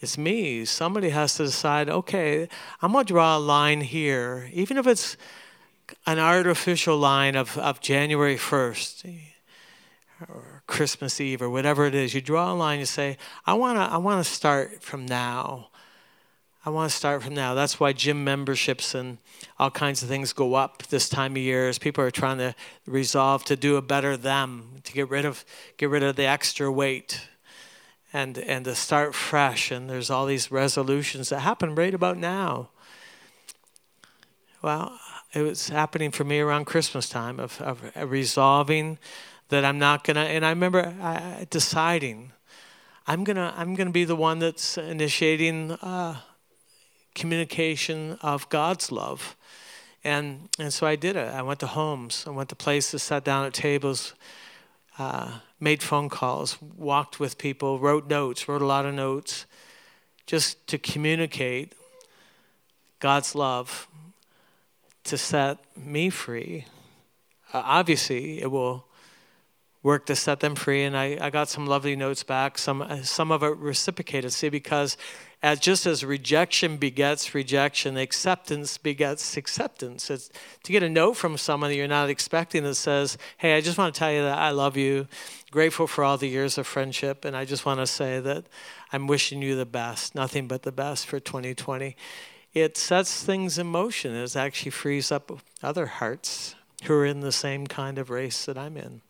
It's 0.00 0.18
me. 0.18 0.64
Somebody 0.64 1.10
has 1.10 1.36
to 1.36 1.44
decide, 1.44 1.88
okay, 1.88 2.48
I'm 2.82 2.90
going 2.90 3.04
to 3.06 3.12
draw 3.12 3.36
a 3.36 3.38
line 3.38 3.80
here, 3.80 4.50
even 4.52 4.76
if 4.76 4.88
it's 4.88 5.16
an 6.04 6.18
artificial 6.18 6.98
line 6.98 7.36
of, 7.36 7.56
of 7.56 7.80
January 7.80 8.36
1st 8.36 9.20
or 10.28 10.62
Christmas 10.66 11.20
Eve 11.20 11.42
or 11.42 11.48
whatever 11.48 11.86
it 11.86 11.94
is. 11.94 12.12
You 12.12 12.20
draw 12.20 12.52
a 12.52 12.54
line, 12.54 12.80
you 12.80 12.86
say, 12.86 13.18
I 13.46 13.54
want 13.54 13.78
to 13.78 13.82
I 13.82 13.98
want 13.98 14.24
to 14.24 14.30
start 14.30 14.82
from 14.82 15.06
now. 15.06 15.68
I 16.66 16.70
want 16.70 16.90
to 16.90 16.96
start 16.96 17.22
from 17.22 17.34
now. 17.34 17.52
That's 17.52 17.78
why 17.78 17.92
gym 17.92 18.24
memberships 18.24 18.94
and 18.94 19.18
all 19.58 19.70
kinds 19.70 20.02
of 20.02 20.08
things 20.08 20.32
go 20.32 20.54
up 20.54 20.84
this 20.84 21.10
time 21.10 21.32
of 21.32 21.38
year 21.38 21.68
as 21.68 21.78
people 21.78 22.02
are 22.02 22.10
trying 22.10 22.38
to 22.38 22.54
resolve 22.86 23.44
to 23.46 23.56
do 23.56 23.76
a 23.76 23.82
better 23.82 24.16
them, 24.16 24.80
to 24.84 24.92
get 24.94 25.10
rid 25.10 25.26
of 25.26 25.44
get 25.76 25.90
rid 25.90 26.02
of 26.02 26.16
the 26.16 26.24
extra 26.24 26.72
weight 26.72 27.28
and 28.14 28.38
and 28.38 28.64
to 28.64 28.74
start 28.74 29.14
fresh 29.14 29.70
and 29.70 29.90
there's 29.90 30.08
all 30.08 30.24
these 30.24 30.50
resolutions 30.50 31.28
that 31.28 31.40
happen 31.40 31.74
right 31.74 31.92
about 31.92 32.16
now. 32.16 32.70
Well, 34.62 34.98
it 35.34 35.42
was 35.42 35.68
happening 35.68 36.12
for 36.12 36.24
me 36.24 36.40
around 36.40 36.64
Christmas 36.64 37.10
time 37.10 37.38
of, 37.40 37.60
of 37.60 37.82
resolving 38.10 38.98
that 39.50 39.66
I'm 39.66 39.78
not 39.78 40.02
gonna 40.02 40.20
and 40.20 40.46
I 40.46 40.48
remember 40.48 40.96
uh, 41.02 41.44
deciding 41.50 42.32
I'm 43.06 43.22
gonna 43.22 43.52
I'm 43.54 43.74
gonna 43.74 43.90
be 43.90 44.04
the 44.04 44.16
one 44.16 44.38
that's 44.38 44.78
initiating 44.78 45.72
uh, 45.72 46.20
communication 47.14 48.18
of 48.22 48.48
God's 48.48 48.90
love. 48.90 49.36
And, 50.02 50.48
and 50.58 50.72
so 50.72 50.86
I 50.86 50.96
did 50.96 51.16
it. 51.16 51.28
I 51.28 51.42
went 51.42 51.60
to 51.60 51.66
homes, 51.66 52.24
I 52.26 52.30
went 52.30 52.48
to 52.50 52.56
places, 52.56 53.02
sat 53.02 53.24
down 53.24 53.46
at 53.46 53.54
tables, 53.54 54.14
uh, 54.98 55.38
made 55.58 55.82
phone 55.82 56.08
calls, 56.08 56.60
walked 56.60 57.18
with 57.18 57.38
people, 57.38 57.78
wrote 57.78 58.08
notes, 58.08 58.46
wrote 58.48 58.62
a 58.62 58.66
lot 58.66 58.84
of 58.84 58.94
notes, 58.94 59.46
just 60.26 60.66
to 60.68 60.78
communicate 60.78 61.74
God's 63.00 63.34
love 63.34 63.88
to 65.04 65.18
set 65.18 65.58
me 65.76 66.10
free. 66.10 66.66
Uh, 67.52 67.62
obviously, 67.64 68.40
it 68.40 68.50
will 68.50 68.86
work 69.84 70.06
to 70.06 70.16
set 70.16 70.40
them 70.40 70.54
free, 70.54 70.82
and 70.82 70.96
I, 70.96 71.18
I 71.20 71.30
got 71.30 71.48
some 71.50 71.66
lovely 71.66 71.94
notes 71.94 72.24
back. 72.24 72.58
Some 72.58 73.04
some 73.04 73.30
of 73.30 73.44
it 73.44 73.56
reciprocated. 73.58 74.32
See, 74.32 74.48
because 74.48 74.96
as 75.42 75.60
just 75.60 75.84
as 75.84 76.02
rejection 76.02 76.78
begets 76.78 77.34
rejection, 77.34 77.98
acceptance 77.98 78.78
begets 78.78 79.36
acceptance. 79.36 80.10
It's 80.10 80.30
to 80.62 80.72
get 80.72 80.82
a 80.82 80.88
note 80.88 81.14
from 81.14 81.36
someone 81.36 81.68
that 81.68 81.76
you're 81.76 81.86
not 81.86 82.08
expecting 82.08 82.64
that 82.64 82.76
says, 82.76 83.18
Hey, 83.36 83.54
I 83.54 83.60
just 83.60 83.76
want 83.76 83.94
to 83.94 83.98
tell 83.98 84.10
you 84.10 84.22
that 84.22 84.38
I 84.38 84.50
love 84.50 84.78
you, 84.78 85.06
grateful 85.50 85.86
for 85.86 86.02
all 86.02 86.16
the 86.16 86.28
years 86.28 86.56
of 86.56 86.66
friendship, 86.66 87.26
and 87.26 87.36
I 87.36 87.44
just 87.44 87.66
want 87.66 87.80
to 87.80 87.86
say 87.86 88.20
that 88.20 88.46
I'm 88.90 89.06
wishing 89.06 89.42
you 89.42 89.54
the 89.54 89.66
best, 89.66 90.14
nothing 90.14 90.48
but 90.48 90.62
the 90.62 90.72
best 90.72 91.06
for 91.06 91.20
2020. 91.20 91.94
It 92.54 92.78
sets 92.78 93.22
things 93.22 93.58
in 93.58 93.66
motion. 93.66 94.14
It 94.14 94.34
actually 94.34 94.70
frees 94.70 95.12
up 95.12 95.30
other 95.62 95.86
hearts 95.86 96.54
who 96.84 96.94
are 96.94 97.04
in 97.04 97.20
the 97.20 97.32
same 97.32 97.66
kind 97.66 97.98
of 97.98 98.08
race 98.08 98.46
that 98.46 98.56
I'm 98.56 98.78
in. 98.78 99.02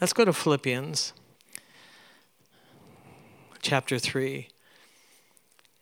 Let's 0.00 0.12
go 0.12 0.24
to 0.24 0.32
Philippians 0.32 1.12
chapter 3.60 3.98
3. 3.98 4.46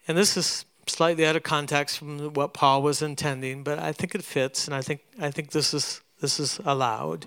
And 0.09 0.17
this 0.17 0.39
is 0.39 0.65
slightly 0.87 1.27
out 1.27 1.37
of 1.37 1.43
context 1.43 1.99
from 1.99 2.33
what 2.33 2.55
Paul 2.55 2.81
was 2.81 3.03
intending, 3.03 3.63
but 3.63 3.79
I 3.79 3.93
think 3.93 4.15
it 4.15 4.25
fits, 4.25 4.67
and 4.67 4.75
I 4.75 4.81
think, 4.81 5.03
I 5.21 5.31
think 5.31 5.51
this, 5.51 5.75
is, 5.75 6.01
this 6.23 6.41
is 6.41 6.59
allowed. 6.65 7.27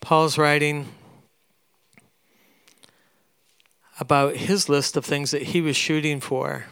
Paul's 0.00 0.38
writing 0.38 0.86
about 3.98 4.36
his 4.36 4.68
list 4.68 4.96
of 4.96 5.04
things 5.04 5.32
that 5.32 5.42
he 5.42 5.60
was 5.60 5.76
shooting 5.76 6.20
for. 6.20 6.66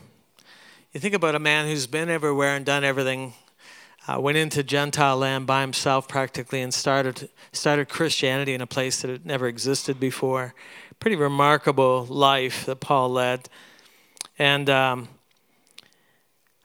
You 0.93 1.01
think 1.01 1.15
about 1.15 1.35
a 1.35 1.41
man 1.41 1.67
who's 1.67 1.89
been 1.89 2.09
everywhere 2.09 2.55
and 2.55 2.65
done 2.65 2.85
everything 2.85 3.35
uh, 4.09 4.21
went 4.21 4.39
into 4.39 4.63
Gentile 4.63 5.17
land 5.17 5.47
by 5.47 5.61
himself 5.61 6.07
practically 6.09 6.63
and 6.63 6.73
started 6.73 7.29
started 7.53 7.89
Christianity 7.89 8.55
in 8.55 8.61
a 8.61 8.67
place 8.67 9.03
that 9.03 9.11
had 9.11 9.27
never 9.27 9.47
existed 9.47 9.99
before. 9.99 10.55
Pretty 11.01 11.17
remarkable 11.17 12.05
life 12.07 12.67
that 12.67 12.77
Paul 12.77 13.11
led, 13.11 13.49
and 14.39 14.71
um, 14.71 15.09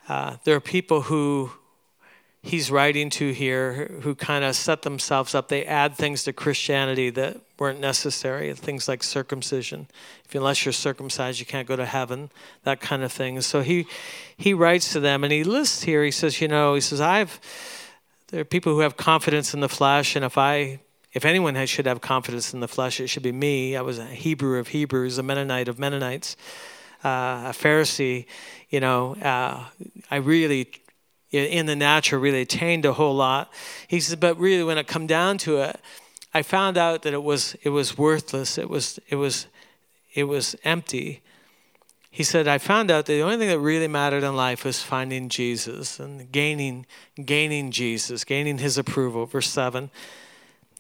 uh, 0.08 0.38
there 0.44 0.56
are 0.56 0.62
people 0.62 1.02
who 1.02 1.52
he's 2.42 2.72
writing 2.72 3.10
to 3.12 3.32
here 3.32 4.00
who 4.02 4.16
kind 4.16 4.44
of 4.44 4.56
set 4.56 4.82
themselves 4.82 5.36
up. 5.36 5.48
They 5.48 5.64
add 5.66 5.96
things 5.96 6.24
to 6.24 6.34
Christianity 6.34 7.10
that 7.12 7.38
weren't 7.60 7.80
necessary, 7.80 8.54
things 8.54 8.88
like 8.88 9.04
circumcision. 9.04 9.88
If 10.26 10.34
unless 10.34 10.66
you're 10.66 10.74
circumcised, 10.74 11.40
you 11.40 11.46
can't 11.46 11.68
go 11.68 11.76
to 11.76 11.86
heaven, 11.86 12.32
that 12.64 12.82
kind 12.82 13.04
of 13.04 13.12
thing. 13.12 13.40
So 13.42 13.62
he 13.62 13.86
he 14.36 14.54
writes 14.54 14.92
to 14.94 15.00
them 15.00 15.24
and 15.24 15.32
he 15.32 15.44
lists 15.44 15.84
here, 15.84 16.04
he 16.04 16.12
says, 16.12 16.42
you 16.42 16.48
know, 16.48 16.74
he 16.74 16.82
says, 16.82 17.00
I've 17.00 17.40
there 18.28 18.42
are 18.42 18.46
people 18.46 18.74
who 18.74 18.80
have 18.80 18.96
confidence 18.96 19.54
in 19.54 19.60
the 19.60 19.70
flesh, 19.70 20.16
and 20.16 20.26
if 20.26 20.38
I 20.38 20.80
if 21.14 21.26
anyone 21.26 21.56
has, 21.56 21.70
should 21.70 21.86
have 21.86 22.00
confidence 22.00 22.54
in 22.54 22.62
the 22.62 22.68
flesh, 22.70 23.02
it 23.02 23.08
should 23.08 23.24
be 23.24 23.34
me. 23.34 23.76
I 23.76 23.82
was 23.82 24.00
a 24.00 24.06
Hebrew 24.06 24.58
of 24.60 24.70
Hebrews, 24.70 25.18
a 25.18 25.24
Mennonite 25.24 25.68
of 25.68 25.78
Mennonites, 25.78 26.38
uh, 27.04 27.50
a 27.50 27.54
Pharisee. 27.54 28.26
You 28.70 28.80
know, 28.80 29.16
uh, 29.16 29.66
I 30.10 30.16
really 30.16 30.72
in 31.32 31.66
the 31.66 31.76
natural 31.76 32.22
really 32.22 32.42
attained 32.42 32.86
a 32.86 32.94
whole 32.94 33.16
lot. 33.16 33.52
He 33.88 34.00
says, 34.00 34.16
but 34.16 34.38
really 34.38 34.64
when 34.64 34.78
it 34.78 34.88
come 34.88 35.08
down 35.08 35.38
to 35.40 35.58
it, 35.58 35.80
I 36.34 36.42
found 36.42 36.78
out 36.78 37.04
that 37.04 37.14
it 37.14 37.24
was 37.24 37.56
it 37.64 37.70
was 37.70 37.98
worthless. 37.98 38.58
It 38.58 38.70
was 38.70 39.00
it 39.10 39.16
was 39.16 39.48
it 40.14 40.26
was 40.26 40.56
empty. 40.64 41.22
he 42.10 42.24
said, 42.24 42.48
I 42.48 42.58
found 42.58 42.92
out 42.92 43.06
that 43.06 43.14
the 43.14 43.22
only 43.22 43.38
thing 43.38 43.48
that 43.48 43.60
really 43.60 43.88
mattered 43.88 44.24
in 44.24 44.36
life 44.36 44.66
was 44.66 44.82
finding 44.82 45.30
Jesus 45.30 46.00
and 46.00 46.30
gaining, 46.32 46.86
gaining 47.24 47.72
Jesus, 47.72 48.26
gaining 48.26 48.58
his 48.58 48.78
approval. 48.78 49.26
Verse 49.26 49.50
7. 49.50 49.90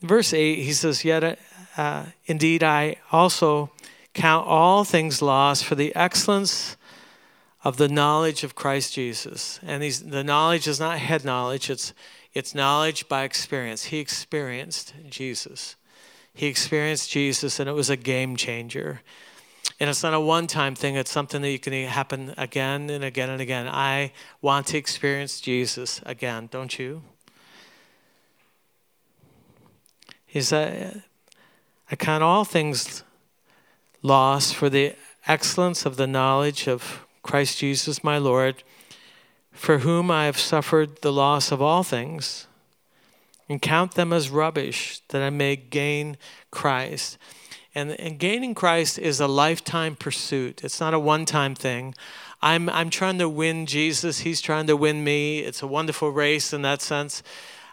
Verse 0.01 0.33
8, 0.33 0.55
he 0.55 0.73
says, 0.73 1.05
Yet 1.05 1.39
uh, 1.77 2.05
indeed 2.25 2.63
I 2.63 2.97
also 3.11 3.71
count 4.13 4.45
all 4.47 4.83
things 4.83 5.21
lost 5.21 5.63
for 5.63 5.75
the 5.75 5.95
excellence 5.95 6.75
of 7.63 7.77
the 7.77 7.87
knowledge 7.87 8.43
of 8.43 8.55
Christ 8.55 8.93
Jesus. 8.93 9.59
And 9.63 9.83
the 9.83 10.23
knowledge 10.23 10.67
is 10.67 10.79
not 10.79 10.97
head 10.97 11.23
knowledge, 11.23 11.69
it's, 11.69 11.93
it's 12.33 12.55
knowledge 12.55 13.07
by 13.07 13.23
experience. 13.23 13.85
He 13.85 13.99
experienced 13.99 14.93
Jesus. 15.09 15.75
He 16.33 16.47
experienced 16.47 17.11
Jesus, 17.11 17.59
and 17.59 17.69
it 17.69 17.73
was 17.73 17.89
a 17.89 17.97
game 17.97 18.35
changer. 18.35 19.01
And 19.79 19.89
it's 19.89 20.03
not 20.03 20.13
a 20.13 20.19
one 20.19 20.47
time 20.47 20.75
thing, 20.75 20.95
it's 20.95 21.11
something 21.11 21.41
that 21.41 21.51
you 21.51 21.59
can 21.59 21.73
happen 21.87 22.33
again 22.37 22.89
and 22.89 23.03
again 23.03 23.29
and 23.29 23.41
again. 23.41 23.67
I 23.67 24.11
want 24.41 24.67
to 24.67 24.77
experience 24.77 25.41
Jesus 25.41 26.01
again, 26.05 26.49
don't 26.51 26.79
you? 26.79 27.03
He 30.25 30.41
said, 30.41 31.03
I 31.91 31.95
count 31.95 32.23
all 32.23 32.45
things 32.45 33.03
lost 34.01 34.55
for 34.55 34.69
the 34.69 34.95
excellence 35.27 35.85
of 35.85 35.97
the 35.97 36.07
knowledge 36.07 36.67
of 36.67 37.05
Christ 37.23 37.59
Jesus 37.59 38.03
my 38.03 38.17
Lord, 38.17 38.63
for 39.51 39.79
whom 39.79 40.09
I 40.09 40.25
have 40.25 40.39
suffered 40.39 41.01
the 41.01 41.11
loss 41.11 41.51
of 41.51 41.61
all 41.61 41.83
things, 41.83 42.47
and 43.49 43.61
count 43.61 43.95
them 43.95 44.13
as 44.13 44.29
rubbish, 44.29 45.01
that 45.09 45.21
I 45.21 45.29
may 45.29 45.55
gain 45.55 46.17
Christ. 46.51 47.17
And, 47.75 47.91
and 47.99 48.17
gaining 48.17 48.55
Christ 48.55 48.97
is 48.97 49.19
a 49.19 49.27
lifetime 49.27 49.95
pursuit. 49.95 50.63
It's 50.63 50.79
not 50.79 50.93
a 50.93 50.99
one-time 50.99 51.55
thing. 51.55 51.95
I'm, 52.41 52.69
I'm 52.69 52.89
trying 52.89 53.19
to 53.19 53.29
win 53.29 53.65
Jesus. 53.65 54.19
He's 54.19 54.41
trying 54.41 54.67
to 54.67 54.75
win 54.75 55.03
me. 55.03 55.39
It's 55.39 55.61
a 55.61 55.67
wonderful 55.67 56.11
race 56.11 56.53
in 56.53 56.63
that 56.63 56.81
sense. 56.81 57.23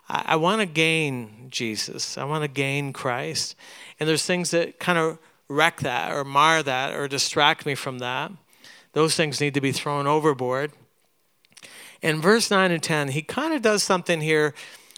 I, 0.08 0.22
I 0.26 0.36
want 0.36 0.60
to 0.60 0.66
gain 0.66 1.48
Jesus. 1.48 2.18
I 2.18 2.24
want 2.24 2.42
to 2.42 2.48
gain 2.48 2.92
Christ. 2.92 3.56
And 3.98 4.08
there's 4.08 4.24
things 4.24 4.50
that 4.50 4.78
kind 4.78 4.98
of 4.98 5.18
wreck 5.48 5.80
that 5.80 6.12
or 6.12 6.24
mar 6.24 6.62
that 6.62 6.94
or 6.94 7.08
distract 7.08 7.66
me 7.66 7.74
from 7.74 8.00
that. 8.00 8.30
Those 8.98 9.14
things 9.14 9.40
need 9.40 9.54
to 9.54 9.60
be 9.60 9.70
thrown 9.70 10.08
overboard. 10.08 10.72
In 12.02 12.20
verse 12.20 12.50
9 12.50 12.72
and 12.72 12.82
10, 12.82 13.10
he 13.10 13.22
kind 13.22 13.54
of 13.54 13.62
does 13.62 13.84
something 13.84 14.20
here 14.20 14.54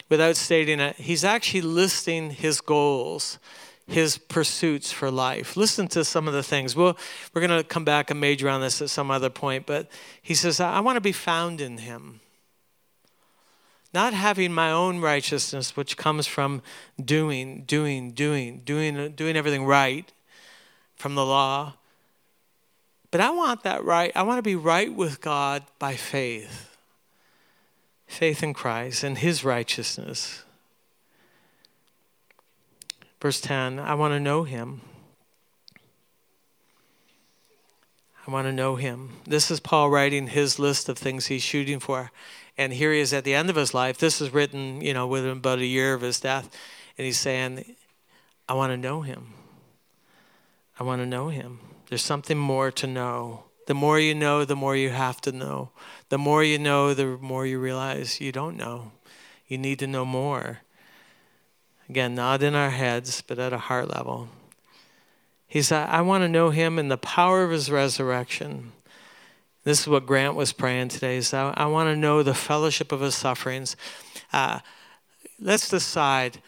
without 0.09 0.37
stating 0.37 0.81
it. 0.81 0.97
He's 0.97 1.23
actually 1.23 1.61
listing 1.61 2.31
his 2.31 2.63
goals, 2.63 3.39
his 3.87 4.17
pursuits 4.17 4.91
for 4.91 5.11
life. 5.11 5.55
Listen 5.55 5.87
to 5.89 6.03
some 6.03 6.27
of 6.27 6.33
the 6.33 6.43
things. 6.43 6.75
Well, 6.75 6.97
we're 7.35 7.47
going 7.47 7.61
to 7.61 7.63
come 7.63 7.85
back 7.85 8.11
and 8.11 8.19
major 8.19 8.49
on 8.49 8.63
this 8.63 8.81
at 8.81 8.89
some 8.89 9.11
other 9.11 9.29
point, 9.29 9.67
but 9.67 9.91
he 10.23 10.33
says, 10.33 10.61
I 10.61 10.81
want 10.81 10.97
to 10.97 11.03
be 11.03 11.13
found 11.13 11.61
in 11.61 11.77
him. 11.77 12.21
Not 13.93 14.15
having 14.15 14.51
my 14.51 14.73
own 14.73 15.01
righteousness, 15.01 15.77
which 15.77 15.99
comes 15.99 16.27
from 16.27 16.63
doing, 16.99 17.65
doing, 17.65 18.13
doing, 18.13 18.63
doing, 18.65 19.13
doing 19.13 19.37
everything 19.37 19.67
right 19.67 20.11
from 20.97 21.17
the 21.17 21.27
law, 21.27 21.75
but 23.11 23.21
I 23.21 23.31
want 23.31 23.63
that 23.65 23.85
right. 23.85 24.13
I 24.15 24.23
want 24.23 24.39
to 24.39 24.43
be 24.43 24.57
right 24.57 24.93
with 24.93 25.21
God 25.21 25.65
by 25.79 25.97
faith. 25.97 26.77
Faith 28.07 28.43
in 28.43 28.55
Christ 28.55 29.05
and 29.05 29.19
his 29.19 29.45
righteousness. 29.45 30.45
Verse 33.21 33.41
10 33.41 33.79
I 33.79 33.95
want 33.95 34.13
to 34.13 34.21
know 34.21 34.45
him. 34.45 34.81
I 38.27 38.31
want 38.31 38.47
to 38.47 38.53
know 38.53 38.77
him. 38.77 39.17
This 39.27 39.51
is 39.51 39.61
Paul 39.61 39.91
writing 39.91 40.29
his 40.29 40.59
list 40.59 40.89
of 40.89 40.99
things 40.99 41.27
he's 41.27 41.43
shooting 41.43 41.81
for. 41.81 42.13
And 42.57 42.73
here 42.73 42.93
he 42.93 43.01
is 43.01 43.13
at 43.13 43.25
the 43.25 43.35
end 43.35 43.49
of 43.49 43.57
his 43.57 43.73
life. 43.73 43.99
This 43.99 44.21
is 44.21 44.33
written, 44.33 44.83
you 44.83 44.93
know, 44.93 45.07
within 45.07 45.39
about 45.39 45.61
a 45.61 45.67
year 45.67 45.95
of 45.95 46.03
his 46.03 46.21
death. 46.21 46.55
And 46.99 47.07
he's 47.07 47.19
saying, 47.19 47.77
I 48.49 48.55
want 48.55 48.73
to 48.73 48.77
know 48.77 49.01
him. 49.01 49.33
I 50.79 50.85
want 50.85 51.01
to 51.01 51.07
know 51.07 51.29
him. 51.29 51.61
There's 51.91 52.03
something 52.03 52.39
more 52.39 52.71
to 52.71 52.87
know. 52.87 53.47
The 53.67 53.75
more 53.75 53.99
you 53.99 54.15
know, 54.15 54.45
the 54.45 54.55
more 54.55 54.77
you 54.77 54.91
have 54.91 55.21
to 55.23 55.33
know. 55.33 55.71
The 56.09 56.19
more 56.19 56.45
you 56.45 56.57
know, 56.57 56.95
the 56.95 57.19
more 57.19 57.45
you 57.45 57.59
realize 57.59 58.21
you 58.21 58.31
don't 58.31 58.57
know. 58.57 58.93
You 59.49 59.59
need 59.59 59.81
to 59.81 59.89
know 59.89 60.05
more. 60.05 60.61
Again, 61.89 62.15
not 62.15 62.45
in 62.45 62.55
our 62.55 62.71
heads, 62.71 63.23
but 63.27 63.41
at 63.41 63.53
a 63.53 63.59
heart 63.59 63.93
level. 63.93 64.29
He 65.49 65.63
said, 65.63 65.89
I 65.89 66.03
want 66.03 66.23
to 66.23 66.29
know 66.29 66.51
him 66.51 66.79
in 66.79 66.87
the 66.87 66.97
power 66.97 67.43
of 67.43 67.51
his 67.51 67.69
resurrection. 67.69 68.71
This 69.65 69.81
is 69.81 69.89
what 69.89 70.07
Grant 70.07 70.37
was 70.37 70.53
praying 70.53 70.89
today. 70.91 71.21
So 71.23 71.53
I, 71.57 71.67
want 71.67 71.89
to 71.89 71.97
know 71.97 72.23
the 72.23 72.35
fellowship 72.35 72.93
of 72.93 73.01
his 73.01 73.17
sufferings. 73.17 73.75
Uh, 74.33 74.61
let's 75.41 75.69
decide 75.69 76.41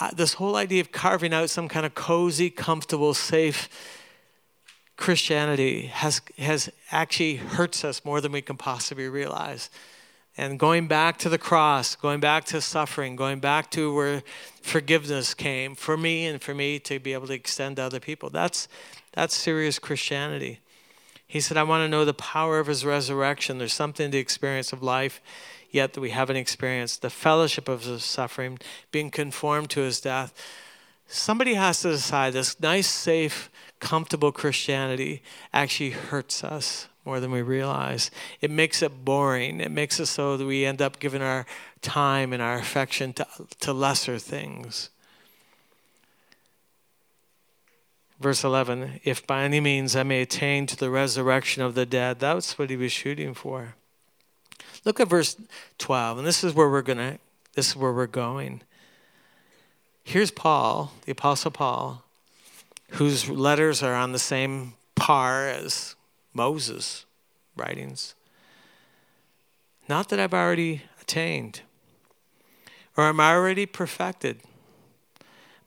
uh, 0.00 0.10
this 0.10 0.34
whole 0.34 0.56
idea 0.56 0.80
of 0.80 0.90
carving 0.90 1.32
out 1.32 1.50
some 1.50 1.68
kind 1.68 1.86
of 1.86 1.94
cozy, 1.94 2.50
comfortable, 2.50 3.14
safe 3.14 3.68
Christianity 4.98 5.86
has, 5.86 6.20
has 6.36 6.68
actually 6.90 7.36
hurts 7.36 7.84
us 7.84 8.04
more 8.04 8.20
than 8.20 8.32
we 8.32 8.42
can 8.42 8.56
possibly 8.56 9.08
realize. 9.08 9.70
And 10.36 10.58
going 10.58 10.88
back 10.88 11.18
to 11.18 11.28
the 11.28 11.38
cross, 11.38 11.94
going 11.94 12.18
back 12.18 12.44
to 12.46 12.60
suffering, 12.60 13.14
going 13.14 13.38
back 13.38 13.70
to 13.70 13.94
where 13.94 14.22
forgiveness 14.60 15.34
came 15.34 15.76
for 15.76 15.96
me 15.96 16.26
and 16.26 16.42
for 16.42 16.52
me 16.52 16.80
to 16.80 16.98
be 16.98 17.12
able 17.12 17.28
to 17.28 17.32
extend 17.32 17.76
to 17.76 17.82
other 17.82 18.00
people, 18.00 18.28
that's, 18.28 18.68
that's 19.12 19.36
serious 19.36 19.78
Christianity. 19.78 20.58
He 21.28 21.40
said, 21.40 21.56
I 21.56 21.62
want 21.62 21.84
to 21.84 21.88
know 21.88 22.04
the 22.04 22.12
power 22.14 22.58
of 22.58 22.66
his 22.66 22.84
resurrection. 22.84 23.58
There's 23.58 23.72
something 23.72 24.06
in 24.06 24.10
the 24.10 24.18
experience 24.18 24.72
of 24.72 24.82
life 24.82 25.20
yet 25.70 25.92
that 25.92 26.00
we 26.00 26.10
haven't 26.10 26.36
experienced. 26.36 27.02
The 27.02 27.10
fellowship 27.10 27.68
of 27.68 27.84
his 27.84 28.04
suffering, 28.04 28.58
being 28.90 29.10
conformed 29.10 29.70
to 29.70 29.80
his 29.80 30.00
death. 30.00 30.34
Somebody 31.06 31.54
has 31.54 31.82
to 31.82 31.90
decide 31.90 32.32
this 32.32 32.58
nice, 32.60 32.88
safe, 32.88 33.48
comfortable 33.80 34.32
Christianity 34.32 35.22
actually 35.52 35.90
hurts 35.90 36.44
us 36.44 36.88
more 37.04 37.20
than 37.20 37.30
we 37.30 37.42
realize. 37.42 38.10
It 38.40 38.50
makes 38.50 38.82
it 38.82 39.04
boring. 39.04 39.60
It 39.60 39.70
makes 39.70 39.98
it 39.98 40.06
so 40.06 40.36
that 40.36 40.44
we 40.44 40.64
end 40.64 40.82
up 40.82 40.98
giving 40.98 41.22
our 41.22 41.46
time 41.80 42.32
and 42.32 42.42
our 42.42 42.58
affection 42.58 43.12
to, 43.14 43.26
to 43.60 43.72
lesser 43.72 44.18
things. 44.18 44.90
Verse 48.20 48.42
11, 48.42 49.00
if 49.04 49.26
by 49.26 49.44
any 49.44 49.60
means 49.60 49.94
I 49.94 50.02
may 50.02 50.22
attain 50.22 50.66
to 50.66 50.76
the 50.76 50.90
resurrection 50.90 51.62
of 51.62 51.74
the 51.74 51.86
dead, 51.86 52.18
that's 52.18 52.58
what 52.58 52.68
he 52.68 52.76
was 52.76 52.90
shooting 52.90 53.32
for. 53.32 53.76
Look 54.84 54.98
at 54.98 55.08
verse 55.08 55.36
12, 55.78 56.18
and 56.18 56.26
this 56.26 56.42
is 56.42 56.52
where 56.52 56.68
we're 56.68 56.82
going 56.82 56.98
to 56.98 57.18
this 57.54 57.70
is 57.70 57.76
where 57.76 57.92
we're 57.92 58.06
going. 58.06 58.62
Here's 60.04 60.30
Paul, 60.30 60.92
the 61.06 61.12
apostle 61.12 61.50
Paul, 61.50 62.04
whose 62.92 63.28
letters 63.28 63.82
are 63.82 63.94
on 63.94 64.12
the 64.12 64.18
same 64.18 64.74
par 64.94 65.48
as 65.48 65.94
Moses' 66.32 67.04
writings. 67.56 68.14
Not 69.88 70.08
that 70.08 70.20
I've 70.20 70.34
already 70.34 70.82
attained 71.00 71.62
or 72.96 73.04
I'm 73.04 73.20
already 73.20 73.66
perfected, 73.66 74.40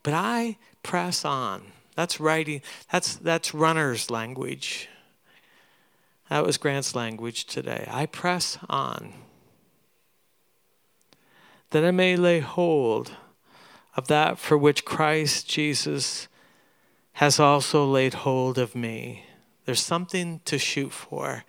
but 0.02 0.14
I 0.14 0.58
press 0.82 1.24
on. 1.24 1.62
That's 1.94 2.20
writing, 2.20 2.62
that's, 2.90 3.16
that's 3.16 3.54
runner's 3.54 4.10
language. 4.10 4.88
That 6.28 6.44
was 6.46 6.56
Grant's 6.56 6.94
language 6.94 7.44
today. 7.44 7.86
I 7.90 8.06
press 8.06 8.58
on 8.68 9.12
that 11.70 11.84
I 11.84 11.90
may 11.90 12.16
lay 12.16 12.40
hold 12.40 13.12
of 13.96 14.08
that 14.08 14.38
for 14.38 14.56
which 14.56 14.84
Christ 14.84 15.48
Jesus 15.48 16.28
has 17.14 17.38
also 17.38 17.84
laid 17.84 18.14
hold 18.14 18.58
of 18.58 18.74
me. 18.74 19.24
There's 19.64 19.82
something 19.82 20.40
to 20.44 20.58
shoot 20.58 20.92
for. 20.92 21.44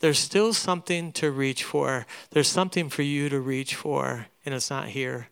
There's 0.00 0.18
still 0.18 0.52
something 0.52 1.12
to 1.12 1.30
reach 1.30 1.64
for. 1.64 2.06
There's 2.30 2.48
something 2.48 2.90
for 2.90 3.02
you 3.02 3.28
to 3.28 3.40
reach 3.40 3.74
for, 3.74 4.26
and 4.44 4.54
it's 4.54 4.70
not 4.70 4.88
here. 4.88 5.28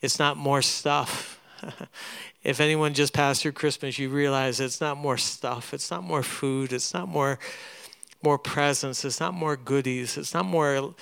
It's 0.00 0.18
not 0.18 0.36
more 0.36 0.62
stuff. 0.62 1.40
if 2.44 2.60
anyone 2.60 2.92
just 2.92 3.12
passed 3.12 3.42
through 3.42 3.52
Christmas, 3.52 3.98
you 3.98 4.10
realize 4.10 4.60
it's 4.60 4.80
not 4.80 4.98
more 4.98 5.16
stuff. 5.16 5.72
It's 5.72 5.90
not 5.90 6.04
more 6.04 6.22
food. 6.22 6.72
It's 6.72 6.92
not 6.92 7.08
more 7.08 7.38
more 8.22 8.38
presents. 8.38 9.04
It's 9.04 9.18
not 9.18 9.34
more 9.34 9.56
goodies. 9.56 10.16
It's 10.16 10.34
not 10.34 10.44
more 10.44 10.94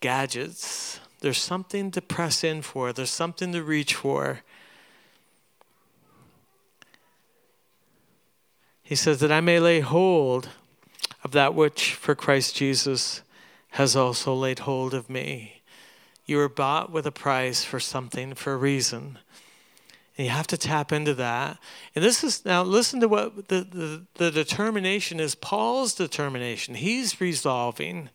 gadgets. 0.00 1.00
There's 1.20 1.38
something 1.38 1.90
to 1.92 2.02
press 2.02 2.44
in 2.44 2.62
for. 2.62 2.92
There's 2.92 3.10
something 3.10 3.52
to 3.52 3.62
reach 3.62 3.94
for. 3.94 4.40
He 8.88 8.94
says, 8.94 9.20
that 9.20 9.30
I 9.30 9.42
may 9.42 9.60
lay 9.60 9.80
hold 9.80 10.48
of 11.22 11.32
that 11.32 11.52
which 11.52 11.92
for 11.92 12.14
Christ 12.14 12.56
Jesus 12.56 13.20
has 13.72 13.94
also 13.94 14.34
laid 14.34 14.60
hold 14.60 14.94
of 14.94 15.10
me. 15.10 15.60
You 16.24 16.38
were 16.38 16.48
bought 16.48 16.90
with 16.90 17.06
a 17.06 17.12
price 17.12 17.62
for 17.62 17.78
something, 17.80 18.32
for 18.32 18.54
a 18.54 18.56
reason. 18.56 19.18
And 20.16 20.24
you 20.24 20.30
have 20.30 20.46
to 20.46 20.56
tap 20.56 20.90
into 20.90 21.12
that. 21.16 21.58
And 21.94 22.02
this 22.02 22.24
is 22.24 22.46
now 22.46 22.62
listen 22.62 23.00
to 23.00 23.08
what 23.08 23.48
the, 23.48 23.60
the, 23.60 24.06
the 24.14 24.30
determination 24.30 25.20
is 25.20 25.34
Paul's 25.34 25.94
determination. 25.94 26.74
He's 26.74 27.20
resolving. 27.20 28.08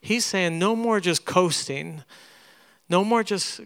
He's 0.00 0.24
saying 0.24 0.58
no 0.58 0.74
more 0.74 0.98
just 0.98 1.24
coasting, 1.24 2.02
no 2.88 3.04
more 3.04 3.22
just 3.22 3.60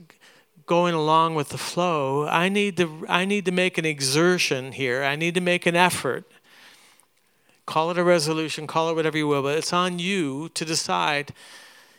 going 0.66 0.92
along 0.92 1.36
with 1.36 1.48
the 1.48 1.58
flow. 1.58 2.26
I 2.26 2.50
need 2.50 2.76
to 2.76 3.06
I 3.08 3.24
need 3.24 3.46
to 3.46 3.50
make 3.50 3.78
an 3.78 3.86
exertion 3.86 4.72
here. 4.72 5.02
I 5.02 5.16
need 5.16 5.32
to 5.36 5.40
make 5.40 5.64
an 5.64 5.74
effort. 5.74 6.30
Call 7.70 7.92
it 7.92 7.98
a 7.98 8.02
resolution, 8.02 8.66
call 8.66 8.90
it 8.90 8.96
whatever 8.96 9.16
you 9.16 9.28
will, 9.28 9.44
but 9.44 9.56
it's 9.56 9.72
on 9.72 10.00
you 10.00 10.48
to 10.54 10.64
decide 10.64 11.32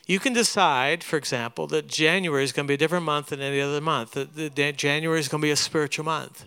you 0.05 0.19
can 0.19 0.33
decide, 0.33 1.01
for 1.01 1.15
example, 1.15 1.65
that 1.67 1.87
January 1.87 2.43
is 2.43 2.51
going 2.51 2.65
to 2.65 2.67
be 2.67 2.73
a 2.73 2.77
different 2.77 3.05
month 3.05 3.27
than 3.27 3.39
any 3.39 3.61
other 3.61 3.79
month. 3.79 4.11
That, 4.11 4.75
January 4.75 5.21
is 5.21 5.29
going 5.29 5.39
to 5.39 5.45
be 5.45 5.51
a 5.51 5.55
spiritual 5.55 6.03
month. 6.03 6.43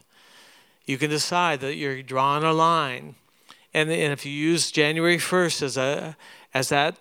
You 0.85 0.99
can 0.99 1.09
decide 1.09 1.61
that 1.61 1.77
you're 1.77 2.03
drawing 2.03 2.45
a 2.45 2.53
line, 2.53 3.15
and, 3.73 3.91
and 3.91 4.13
if 4.13 4.27
you 4.27 4.33
use 4.33 4.71
January 4.71 5.17
1st 5.17 5.63
as 5.63 5.77
a 5.79 6.19
as 6.53 6.69
that 6.69 6.99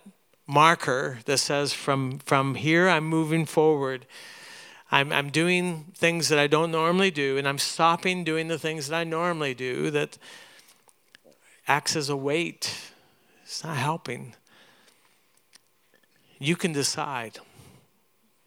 marker 0.47 1.19
that 1.25 1.39
says 1.39 1.73
from 1.73 2.19
from 2.19 2.55
here 2.55 2.87
I'm 2.87 3.05
moving 3.05 3.45
forward. 3.45 4.05
I'm, 4.93 5.11
I'm 5.11 5.29
doing 5.29 5.91
things 5.93 6.29
that 6.29 6.39
I 6.39 6.47
don't 6.47 6.71
normally 6.71 7.11
do, 7.11 7.37
and 7.37 7.49
I'm 7.49 7.57
stopping 7.57 8.23
doing 8.23 8.47
the 8.47 8.59
things 8.59 8.87
that 8.87 8.95
I 8.95 9.03
normally 9.03 9.53
do 9.53 9.91
that 9.91 10.17
acts 11.67 11.95
as 11.95 12.09
a 12.09 12.15
weight. 12.15 12.91
It's 13.43 13.63
not 13.63 13.77
helping 13.77 14.35
you 16.43 16.55
can 16.55 16.73
decide. 16.73 17.39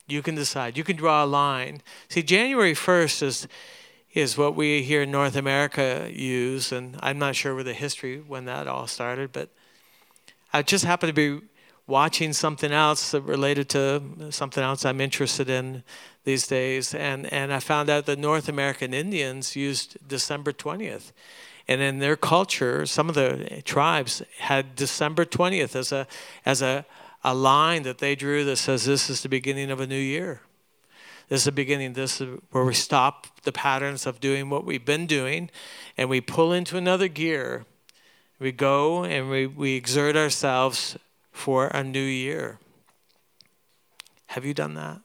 You 0.06 0.22
can 0.22 0.34
decide. 0.34 0.76
You 0.76 0.84
can 0.84 0.96
draw 0.96 1.24
a 1.24 1.26
line. 1.26 1.82
See, 2.08 2.22
January 2.22 2.74
1st 2.74 3.22
is 3.22 3.48
is 4.12 4.38
what 4.38 4.54
we 4.54 4.82
here 4.82 5.02
in 5.02 5.10
North 5.10 5.36
America 5.36 6.10
use, 6.10 6.72
and 6.72 6.96
I'm 7.00 7.18
not 7.18 7.36
sure 7.36 7.54
where 7.54 7.64
the 7.64 7.74
history 7.74 8.18
when 8.18 8.46
that 8.46 8.66
all 8.66 8.86
started, 8.86 9.30
but 9.30 9.50
I 10.54 10.62
just 10.62 10.86
happened 10.86 11.14
to 11.14 11.40
be 11.40 11.46
watching 11.86 12.32
something 12.32 12.72
else 12.72 13.12
related 13.12 13.68
to 13.70 14.30
something 14.30 14.64
else 14.64 14.86
I'm 14.86 15.02
interested 15.02 15.50
in 15.50 15.82
these 16.24 16.46
days, 16.46 16.94
and 16.94 17.32
and 17.32 17.52
I 17.52 17.60
found 17.60 17.90
out 17.90 18.06
that 18.06 18.18
North 18.18 18.48
American 18.48 18.94
Indians 18.94 19.56
used 19.56 19.96
December 20.06 20.52
20th. 20.52 21.12
And 21.68 21.80
in 21.80 21.98
their 21.98 22.16
culture, 22.16 22.86
some 22.86 23.08
of 23.08 23.14
the 23.14 23.62
tribes 23.64 24.22
had 24.38 24.76
December 24.76 25.24
20th 25.24 25.74
as 25.74 25.92
a 25.92 26.06
as 26.44 26.62
a 26.62 26.86
a 27.26 27.34
line 27.34 27.82
that 27.82 27.98
they 27.98 28.14
drew 28.14 28.44
that 28.44 28.56
says 28.56 28.84
this 28.84 29.10
is 29.10 29.22
the 29.22 29.28
beginning 29.28 29.72
of 29.72 29.80
a 29.80 29.86
new 29.86 29.98
year. 29.98 30.42
This 31.28 31.40
is 31.40 31.46
the 31.46 31.52
beginning. 31.52 31.94
This 31.94 32.20
is 32.20 32.38
where 32.52 32.64
we 32.64 32.72
stop 32.72 33.26
the 33.42 33.50
patterns 33.50 34.06
of 34.06 34.20
doing 34.20 34.48
what 34.48 34.64
we've 34.64 34.84
been 34.84 35.06
doing 35.06 35.50
and 35.98 36.08
we 36.08 36.20
pull 36.20 36.52
into 36.52 36.76
another 36.76 37.08
gear. 37.08 37.64
We 38.38 38.52
go 38.52 39.02
and 39.02 39.28
we, 39.28 39.46
we 39.46 39.74
exert 39.74 40.14
ourselves 40.14 40.96
for 41.32 41.66
a 41.68 41.82
new 41.82 41.98
year. 41.98 42.60
Have 44.26 44.44
you 44.44 44.54
done 44.54 44.74
that? 44.74 45.00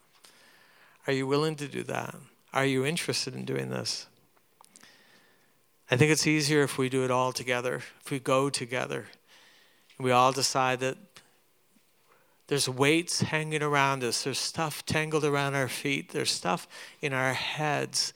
Are 1.07 1.13
you 1.13 1.25
willing 1.25 1.55
to 1.55 1.67
do 1.67 1.81
that? 1.83 2.13
Are 2.53 2.65
you 2.65 2.85
interested 2.85 3.33
in 3.33 3.45
doing 3.45 3.69
this? 3.69 4.05
I 5.91 5.97
think 5.97 6.09
it's 6.09 6.25
easier 6.25 6.63
if 6.63 6.77
we 6.77 6.87
do 6.87 7.03
it 7.03 7.11
all 7.11 7.33
together, 7.33 7.81
if 8.03 8.09
we 8.09 8.19
go 8.19 8.49
together. 8.49 9.07
We 9.99 10.11
all 10.11 10.31
decide 10.31 10.79
that 10.79 10.97
there's 12.47 12.69
weights 12.69 13.21
hanging 13.21 13.61
around 13.61 14.03
us. 14.03 14.23
There's 14.23 14.39
stuff 14.39 14.85
tangled 14.85 15.25
around 15.25 15.53
our 15.55 15.67
feet. 15.67 16.11
There's 16.11 16.31
stuff 16.31 16.67
in 17.01 17.11
our 17.11 17.33
heads 17.33 18.13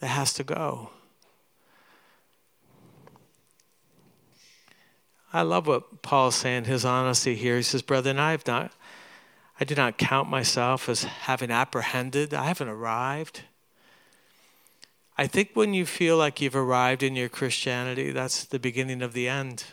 that 0.00 0.08
has 0.08 0.34
to 0.34 0.44
go. 0.44 0.90
I 5.32 5.40
love 5.40 5.66
what 5.66 6.02
Paul's 6.02 6.34
saying, 6.34 6.64
his 6.64 6.84
honesty 6.84 7.34
here. 7.34 7.56
He 7.56 7.62
says, 7.62 7.80
Brother, 7.80 8.10
and 8.10 8.20
I 8.20 8.32
have 8.32 8.46
not 8.46 8.72
I 9.60 9.64
do 9.64 9.74
not 9.74 9.96
count 9.96 10.28
myself 10.28 10.88
as 10.88 11.04
having 11.04 11.50
apprehended. 11.50 12.34
I 12.34 12.46
haven't 12.46 12.68
arrived. 12.68 13.42
I 15.16 15.26
think 15.26 15.50
when 15.54 15.74
you 15.74 15.84
feel 15.84 16.16
like 16.16 16.40
you've 16.40 16.56
arrived 16.56 17.02
in 17.02 17.14
your 17.14 17.28
Christianity, 17.28 18.10
that's 18.10 18.44
the 18.44 18.58
beginning 18.58 19.02
of 19.02 19.12
the 19.12 19.28
end. 19.28 19.64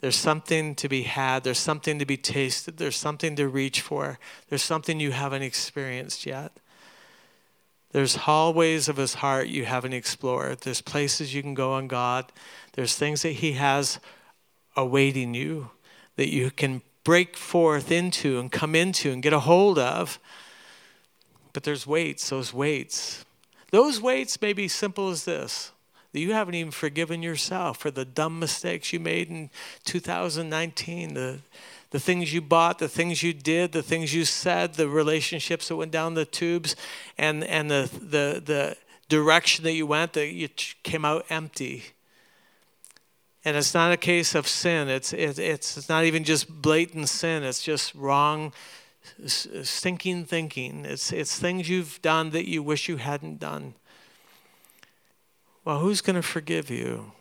There's 0.00 0.16
something 0.16 0.76
to 0.76 0.88
be 0.88 1.02
had. 1.02 1.42
There's 1.42 1.58
something 1.58 1.98
to 1.98 2.06
be 2.06 2.16
tasted. 2.16 2.76
There's 2.76 2.96
something 2.96 3.34
to 3.36 3.48
reach 3.48 3.80
for. 3.80 4.18
There's 4.48 4.62
something 4.62 5.00
you 5.00 5.10
haven't 5.10 5.42
experienced 5.42 6.24
yet. 6.24 6.52
There's 7.90 8.16
hallways 8.16 8.88
of 8.88 8.96
his 8.96 9.14
heart 9.14 9.48
you 9.48 9.64
haven't 9.64 9.94
explored. 9.94 10.60
There's 10.60 10.82
places 10.82 11.34
you 11.34 11.42
can 11.42 11.54
go 11.54 11.72
on 11.72 11.88
God. 11.88 12.30
There's 12.74 12.94
things 12.94 13.22
that 13.22 13.30
he 13.30 13.52
has 13.52 13.98
awaiting 14.76 15.34
you 15.34 15.70
that 16.16 16.32
you 16.32 16.50
can 16.50 16.82
break 17.02 17.36
forth 17.36 17.90
into 17.90 18.38
and 18.38 18.52
come 18.52 18.74
into 18.74 19.10
and 19.10 19.22
get 19.22 19.32
a 19.32 19.40
hold 19.40 19.78
of. 19.78 20.20
But 21.52 21.64
there's 21.64 21.86
weights, 21.86 22.28
those 22.28 22.52
weights. 22.52 23.24
Those 23.70 24.00
weights 24.00 24.40
may 24.40 24.52
be 24.52 24.68
simple 24.68 25.10
as 25.10 25.24
this 25.24 25.72
that 26.12 26.20
you 26.20 26.32
haven't 26.32 26.54
even 26.54 26.70
forgiven 26.70 27.22
yourself 27.22 27.78
for 27.78 27.90
the 27.90 28.04
dumb 28.04 28.38
mistakes 28.38 28.92
you 28.92 29.00
made 29.00 29.28
in 29.28 29.50
2019, 29.84 31.14
the, 31.14 31.38
the 31.90 32.00
things 32.00 32.32
you 32.32 32.40
bought, 32.40 32.78
the 32.78 32.88
things 32.88 33.22
you 33.22 33.34
did, 33.34 33.72
the 33.72 33.82
things 33.82 34.14
you 34.14 34.24
said, 34.24 34.74
the 34.74 34.88
relationships 34.88 35.68
that 35.68 35.76
went 35.76 35.92
down 35.92 36.14
the 36.14 36.24
tubes, 36.24 36.76
and, 37.18 37.44
and 37.44 37.70
the, 37.70 37.90
the, 38.00 38.42
the 38.44 38.76
direction 39.10 39.64
that 39.64 39.72
you 39.72 39.86
went 39.86 40.14
that 40.14 40.32
you 40.32 40.48
came 40.82 41.04
out 41.04 41.26
empty. 41.28 41.84
And 43.44 43.56
it's 43.56 43.74
not 43.74 43.92
a 43.92 43.96
case 43.96 44.34
of 44.34 44.48
sin. 44.48 44.88
It's, 44.88 45.12
it, 45.12 45.38
it's, 45.38 45.76
it's 45.76 45.88
not 45.88 46.04
even 46.04 46.24
just 46.24 46.62
blatant 46.62 47.08
sin. 47.08 47.42
It's 47.42 47.62
just 47.62 47.94
wrong, 47.94 48.52
stinking 49.26 50.24
thinking. 50.24 50.84
It's, 50.84 51.12
it's 51.12 51.38
things 51.38 51.68
you've 51.68 52.00
done 52.02 52.30
that 52.30 52.48
you 52.48 52.62
wish 52.62 52.88
you 52.88 52.96
hadn't 52.96 53.38
done. 53.38 53.74
Well, 55.64 55.80
who's 55.80 56.00
going 56.00 56.16
to 56.16 56.22
forgive 56.22 56.70
you? 56.70 57.12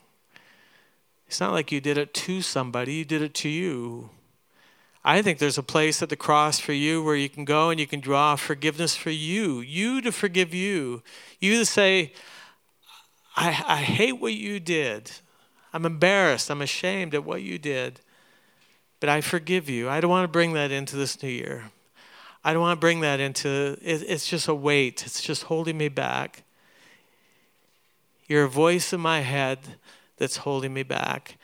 It's 1.27 1.39
not 1.39 1.51
like 1.51 1.71
you 1.71 1.81
did 1.81 1.97
it 1.97 2.13
to 2.13 2.41
somebody, 2.41 2.93
you 2.93 3.05
did 3.05 3.21
it 3.21 3.33
to 3.35 3.49
you. 3.49 4.09
I 5.03 5.21
think 5.21 5.39
there's 5.39 5.57
a 5.57 5.63
place 5.63 6.01
at 6.01 6.09
the 6.09 6.15
cross 6.15 6.59
for 6.59 6.73
you 6.73 7.03
where 7.03 7.15
you 7.15 7.29
can 7.29 7.45
go 7.45 7.69
and 7.69 7.79
you 7.79 7.87
can 7.87 7.99
draw 7.99 8.35
forgiveness 8.35 8.95
for 8.95 9.09
you, 9.09 9.61
you 9.61 10.01
to 10.01 10.11
forgive 10.11 10.53
you. 10.53 11.01
You 11.39 11.57
to 11.59 11.65
say, 11.65 12.13
I, 13.35 13.47
I 13.67 13.77
hate 13.77 14.19
what 14.19 14.33
you 14.33 14.59
did. 14.59 15.11
I'm 15.71 15.85
embarrassed. 15.85 16.49
I'm 16.49 16.61
ashamed 16.61 17.13
at 17.13 17.23
what 17.23 17.41
you 17.41 17.57
did. 17.57 18.01
But 18.99 19.09
I 19.09 19.21
forgive 19.21 19.69
you. 19.69 19.87
I 19.87 20.01
don't 20.01 20.09
want 20.09 20.25
to 20.25 20.31
bring 20.31 20.53
that 20.53 20.71
into 20.71 20.95
this 20.95 21.21
new 21.21 21.29
year. 21.29 21.71
I 22.47 22.53
don't 22.53 22.61
want 22.61 22.77
to 22.77 22.79
bring 22.79 23.01
that 23.01 23.19
into 23.19 23.77
it, 23.81 24.03
it's 24.07 24.25
just 24.25 24.47
a 24.47 24.55
weight. 24.55 25.03
It's 25.05 25.21
just 25.21 25.43
holding 25.43 25.77
me 25.77 25.89
back. 25.89 26.43
You're 28.29 28.45
a 28.45 28.49
voice 28.49 28.93
in 28.93 29.01
my 29.01 29.19
head 29.19 29.59
that's 30.15 30.37
holding 30.37 30.73
me 30.73 30.83
back. 30.83 31.35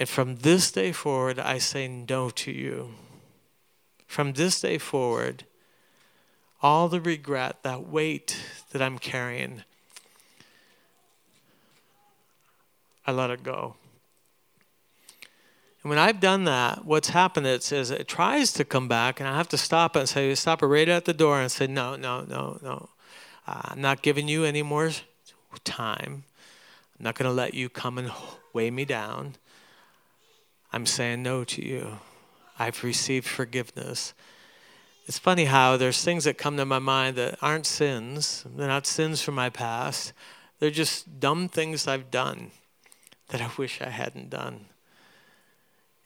And 0.00 0.08
from 0.08 0.38
this 0.38 0.72
day 0.72 0.90
forward, 0.90 1.38
I 1.38 1.58
say 1.58 1.86
no 1.86 2.28
to 2.30 2.50
you. 2.50 2.94
From 4.08 4.32
this 4.32 4.60
day 4.60 4.78
forward, 4.78 5.44
all 6.60 6.88
the 6.88 7.00
regret, 7.00 7.62
that 7.62 7.86
weight 7.86 8.36
that 8.72 8.82
I'm 8.82 8.98
carrying, 8.98 9.62
I 13.06 13.12
let 13.12 13.30
it 13.30 13.44
go. 13.44 13.76
And 15.82 15.90
when 15.90 15.98
I've 15.98 16.20
done 16.20 16.44
that, 16.44 16.84
what's 16.84 17.08
happened 17.08 17.46
is, 17.46 17.72
is 17.72 17.90
it 17.90 18.06
tries 18.06 18.52
to 18.52 18.64
come 18.64 18.86
back, 18.86 19.18
and 19.18 19.28
I 19.28 19.36
have 19.36 19.48
to 19.48 19.58
stop 19.58 19.96
it 19.96 20.00
and 20.00 20.08
say, 20.08 20.34
stop 20.34 20.62
it 20.62 20.66
right 20.66 20.88
at 20.88 21.04
the 21.04 21.14
door 21.14 21.40
and 21.40 21.50
say, 21.50 21.66
no, 21.66 21.96
no, 21.96 22.22
no, 22.22 22.58
no. 22.62 22.90
Uh, 23.46 23.60
I'm 23.64 23.80
not 23.80 24.02
giving 24.02 24.28
you 24.28 24.44
any 24.44 24.62
more 24.62 24.92
time. 25.64 26.24
I'm 26.98 27.04
not 27.04 27.16
going 27.16 27.28
to 27.28 27.34
let 27.34 27.54
you 27.54 27.68
come 27.68 27.98
and 27.98 28.12
weigh 28.52 28.70
me 28.70 28.84
down. 28.84 29.34
I'm 30.72 30.86
saying 30.86 31.22
no 31.22 31.42
to 31.44 31.64
you. 31.64 31.98
I've 32.58 32.84
received 32.84 33.26
forgiveness. 33.26 34.14
It's 35.06 35.18
funny 35.18 35.46
how 35.46 35.76
there's 35.76 36.04
things 36.04 36.24
that 36.24 36.38
come 36.38 36.56
to 36.58 36.64
my 36.64 36.78
mind 36.78 37.16
that 37.16 37.36
aren't 37.42 37.66
sins. 37.66 38.44
They're 38.56 38.68
not 38.68 38.86
sins 38.86 39.20
from 39.20 39.34
my 39.34 39.50
past. 39.50 40.12
They're 40.60 40.70
just 40.70 41.18
dumb 41.18 41.48
things 41.48 41.88
I've 41.88 42.10
done 42.12 42.52
that 43.28 43.40
I 43.40 43.50
wish 43.58 43.82
I 43.82 43.88
hadn't 43.88 44.30
done. 44.30 44.66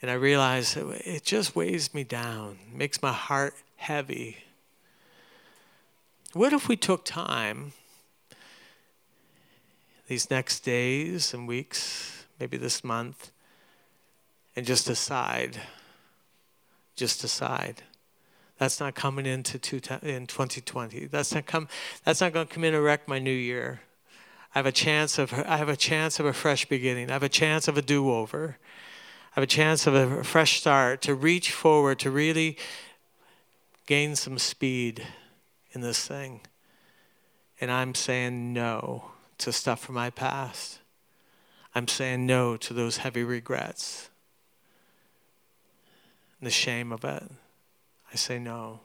And 0.02 0.10
I 0.10 0.14
realize 0.14 0.76
it 0.76 1.24
just 1.24 1.56
weighs 1.56 1.94
me 1.94 2.04
down, 2.04 2.58
makes 2.72 3.02
my 3.02 3.12
heart 3.12 3.54
heavy. 3.76 4.38
What 6.32 6.52
if 6.52 6.68
we 6.68 6.76
took 6.76 7.04
time 7.04 7.72
these 10.06 10.30
next 10.30 10.60
days 10.60 11.32
and 11.32 11.48
weeks, 11.48 12.26
maybe 12.38 12.56
this 12.56 12.84
month, 12.84 13.32
and 14.54 14.66
just 14.66 14.86
decide, 14.86 15.60
just 16.94 17.20
decide 17.20 17.82
That's 18.58 18.80
not 18.80 18.94
coming 18.94 19.26
into 19.26 19.58
two, 19.58 19.80
in 20.02 20.26
2020. 20.26 21.06
That's 21.06 21.34
not 21.34 21.46
come. 21.46 21.68
That's 22.04 22.20
not 22.20 22.32
going 22.32 22.46
to 22.46 22.54
come 22.54 22.64
in 22.64 22.74
and 22.74 22.82
wreck 22.82 23.06
my 23.06 23.18
new 23.18 23.30
year. 23.30 23.80
I 24.54 24.58
have 24.58 24.66
a 24.66 24.72
chance 24.72 25.18
of 25.18 25.32
I 25.34 25.58
have 25.58 25.68
a 25.68 25.76
chance 25.76 26.18
of 26.18 26.24
a 26.24 26.32
fresh 26.32 26.64
beginning. 26.64 27.10
I 27.10 27.12
have 27.12 27.22
a 27.22 27.28
chance 27.28 27.68
of 27.68 27.76
a 27.76 27.82
do-over. 27.82 28.56
Have 29.36 29.42
a 29.42 29.46
chance 29.46 29.86
of 29.86 29.92
a 29.94 30.24
fresh 30.24 30.58
start 30.60 31.02
to 31.02 31.14
reach 31.14 31.52
forward 31.52 31.98
to 31.98 32.10
really 32.10 32.56
gain 33.84 34.16
some 34.16 34.38
speed 34.38 35.06
in 35.72 35.82
this 35.82 36.08
thing. 36.08 36.40
And 37.60 37.70
I'm 37.70 37.94
saying 37.94 38.54
no 38.54 39.10
to 39.36 39.52
stuff 39.52 39.80
from 39.80 39.94
my 39.94 40.08
past. 40.08 40.78
I'm 41.74 41.86
saying 41.86 42.24
no 42.24 42.56
to 42.56 42.72
those 42.72 42.96
heavy 42.96 43.24
regrets. 43.24 44.08
and 46.40 46.46
The 46.46 46.50
shame 46.50 46.90
of 46.90 47.04
it. 47.04 47.30
I 48.10 48.16
say 48.16 48.38
no. 48.38 48.80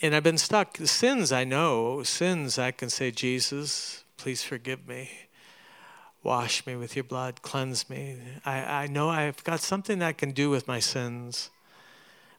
And 0.00 0.16
I've 0.16 0.22
been 0.22 0.38
stuck. 0.38 0.78
Sins, 0.78 1.30
I 1.30 1.44
know. 1.44 2.02
Sins, 2.04 2.58
I 2.58 2.70
can 2.70 2.88
say, 2.88 3.10
Jesus, 3.10 4.02
please 4.16 4.42
forgive 4.42 4.88
me. 4.88 5.10
Wash 6.24 6.66
me 6.66 6.74
with 6.74 6.96
your 6.96 7.04
blood. 7.04 7.42
Cleanse 7.42 7.90
me. 7.90 8.16
I, 8.46 8.84
I 8.84 8.86
know 8.86 9.10
I've 9.10 9.44
got 9.44 9.60
something 9.60 10.02
I 10.02 10.12
can 10.12 10.30
do 10.30 10.48
with 10.48 10.66
my 10.66 10.80
sins. 10.80 11.50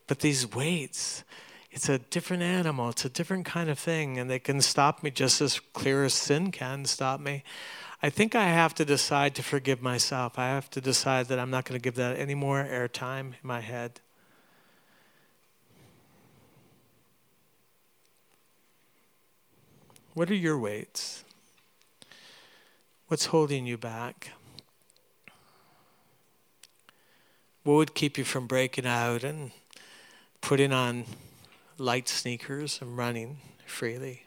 But 0.08 0.20
these 0.20 0.52
weights, 0.52 1.24
it's 1.70 1.88
a 1.88 2.00
different 2.00 2.42
animal. 2.42 2.90
It's 2.90 3.06
a 3.06 3.10
different 3.10 3.46
kind 3.46 3.70
of 3.70 3.78
thing. 3.78 4.18
And 4.18 4.28
they 4.28 4.40
can 4.40 4.60
stop 4.62 5.04
me 5.04 5.12
just 5.12 5.40
as 5.40 5.60
clear 5.74 6.04
as 6.04 6.16
sin 6.16 6.52
can 6.52 6.86
stop 6.86 7.20
me. 7.20 7.44
I 8.02 8.10
think 8.10 8.34
I 8.34 8.46
have 8.46 8.74
to 8.76 8.86
decide 8.86 9.36
to 9.36 9.44
forgive 9.44 9.84
myself. 9.84 10.40
I 10.40 10.48
have 10.48 10.70
to 10.72 10.82
decide 10.82 11.28
that 11.28 11.38
I'm 11.38 11.52
not 11.52 11.66
going 11.66 11.80
to 11.80 11.84
give 11.84 11.96
that 11.96 12.18
any 12.18 12.34
more 12.34 12.64
airtime 12.64 13.34
in 13.34 13.44
my 13.44 13.62
head. 13.62 14.02
What 20.16 20.32
are 20.32 20.36
your 20.36 20.58
weights? 20.58 21.25
What's 23.08 23.28
holding 23.28 23.68
you 23.68 23.78
back? 23.78 24.32
What 27.64 27.76
would 27.76 27.94
keep 27.94 28.18
you 28.18 28.24
from 28.24 28.48
breaking 28.48 28.88
out 28.88 29.24
and 29.24 29.52
putting 30.42 30.74
on 30.74 31.06
light 31.78 32.10
sneakers 32.10 32.80
and 32.82 32.98
running 32.98 33.38
freely? 33.68 34.24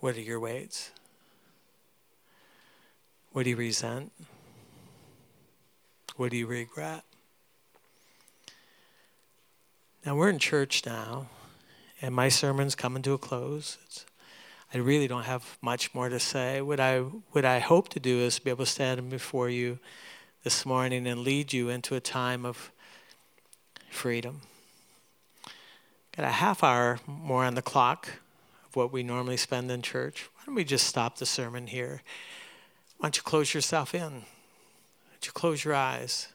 What 0.00 0.16
are 0.16 0.20
your 0.20 0.38
weights? 0.38 0.90
What 3.32 3.44
do 3.44 3.50
you 3.50 3.56
resent? 3.56 4.12
What 6.16 6.30
do 6.30 6.36
you 6.36 6.46
regret? 6.46 7.04
Now 10.04 10.16
we're 10.16 10.28
in 10.28 10.38
church 10.38 10.84
now, 10.84 11.28
and 12.00 12.14
my 12.14 12.28
sermon's 12.28 12.74
coming 12.74 13.02
to 13.02 13.12
a 13.12 13.18
close. 13.18 13.78
It's, 13.84 14.04
I 14.74 14.78
really 14.78 15.06
don't 15.06 15.24
have 15.24 15.58
much 15.62 15.94
more 15.94 16.08
to 16.08 16.18
say. 16.18 16.60
What 16.60 16.80
I 16.80 17.00
what 17.00 17.44
I 17.44 17.60
hope 17.60 17.88
to 17.90 18.00
do 18.00 18.18
is 18.18 18.38
be 18.38 18.50
able 18.50 18.64
to 18.64 18.70
stand 18.70 19.08
before 19.10 19.48
you 19.48 19.78
this 20.44 20.66
morning 20.66 21.06
and 21.06 21.20
lead 21.20 21.52
you 21.52 21.68
into 21.68 21.94
a 21.94 22.00
time 22.00 22.44
of 22.44 22.72
freedom. 23.90 24.40
Got 26.16 26.26
a 26.26 26.32
half 26.32 26.62
hour 26.62 26.98
more 27.06 27.44
on 27.44 27.54
the 27.54 27.62
clock 27.62 28.08
of 28.66 28.76
what 28.76 28.92
we 28.92 29.02
normally 29.02 29.36
spend 29.36 29.70
in 29.70 29.82
church, 29.82 30.28
why 30.34 30.42
don't 30.46 30.54
we 30.54 30.64
just 30.64 30.86
stop 30.86 31.18
the 31.18 31.26
sermon 31.26 31.68
here? 31.68 32.02
Why 32.98 33.06
don't 33.06 33.16
you 33.16 33.22
close 33.22 33.54
yourself 33.54 33.94
in? 33.94 34.24
Don't 35.22 35.28
you 35.28 35.32
close 35.34 35.64
your 35.64 35.74
eyes? 35.74 36.26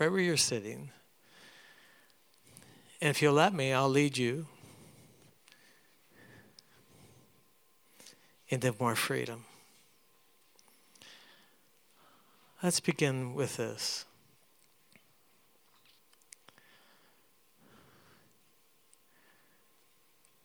Right 0.00 0.10
where 0.10 0.18
you're 0.18 0.36
sitting. 0.36 0.90
And 3.00 3.10
if 3.10 3.22
you'll 3.22 3.34
let 3.34 3.54
me, 3.54 3.72
I'll 3.72 3.88
lead 3.88 4.18
you 4.18 4.48
into 8.48 8.74
more 8.80 8.96
freedom. 8.96 9.44
Let's 12.60 12.80
begin 12.80 13.32
with 13.32 13.58
this. 13.58 14.06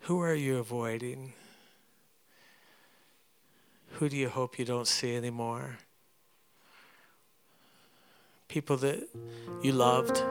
Who 0.01 0.21
are 0.21 0.35
you 0.35 0.59
avoiding? 0.59 1.33
Who 3.93 4.07
do 4.07 4.15
you 4.15 4.29
hope 4.29 4.59
you 4.59 4.65
don't 4.65 4.87
see 4.87 5.15
anymore? 5.15 5.79
People 8.49 8.77
that 8.77 9.07
you 9.61 9.71
loved 9.71 10.23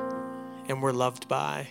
and 0.69 0.83
were 0.83 0.93
loved 0.93 1.29
by. 1.29 1.69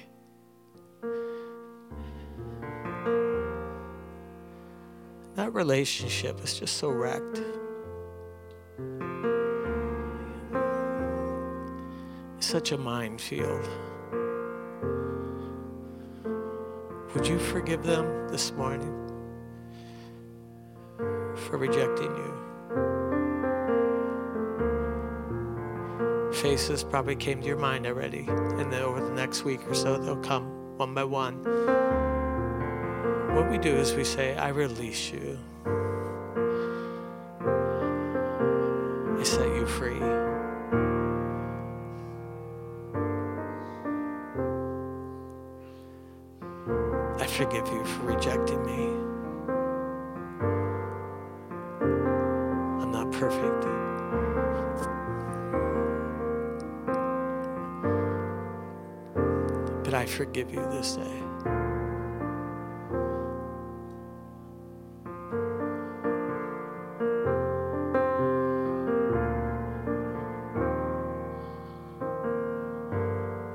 That 5.36 5.54
relationship 5.54 6.42
is 6.42 6.58
just 6.58 6.78
so 6.78 6.88
wrecked. 6.88 7.42
It's 12.38 12.48
such 12.48 12.72
a 12.72 12.78
minefield. 12.78 13.68
Would 17.14 17.28
you 17.28 17.40
forgive 17.40 17.84
them 17.84 18.30
this 18.30 18.54
morning 18.54 18.94
for 21.36 21.58
rejecting 21.58 22.16
you? 22.16 22.47
Faces 26.42 26.84
probably 26.84 27.16
came 27.16 27.42
to 27.42 27.48
your 27.48 27.58
mind 27.58 27.88
already, 27.88 28.26
and 28.30 28.72
then 28.72 28.84
over 28.84 29.04
the 29.04 29.12
next 29.12 29.44
week 29.44 29.60
or 29.68 29.74
so, 29.74 29.98
they'll 29.98 30.16
come 30.18 30.78
one 30.78 30.94
by 30.94 31.04
one. 31.04 31.44
What 33.36 33.50
we 33.50 33.58
do 33.58 33.76
is 33.76 33.94
we 33.96 34.04
say, 34.04 34.36
I 34.38 34.50
release 34.50 35.12
you. 35.12 35.40
I 39.20 39.24
set 39.24 39.48
you 39.48 39.66
free. 39.66 40.00
I 47.20 47.26
forgive 47.26 47.68
you 47.68 47.84
for 47.84 48.04
rejecting 48.04 48.64
me. 48.64 49.07
Forgive 60.18 60.52
you 60.52 60.62
this 60.72 60.96
day. 60.96 61.04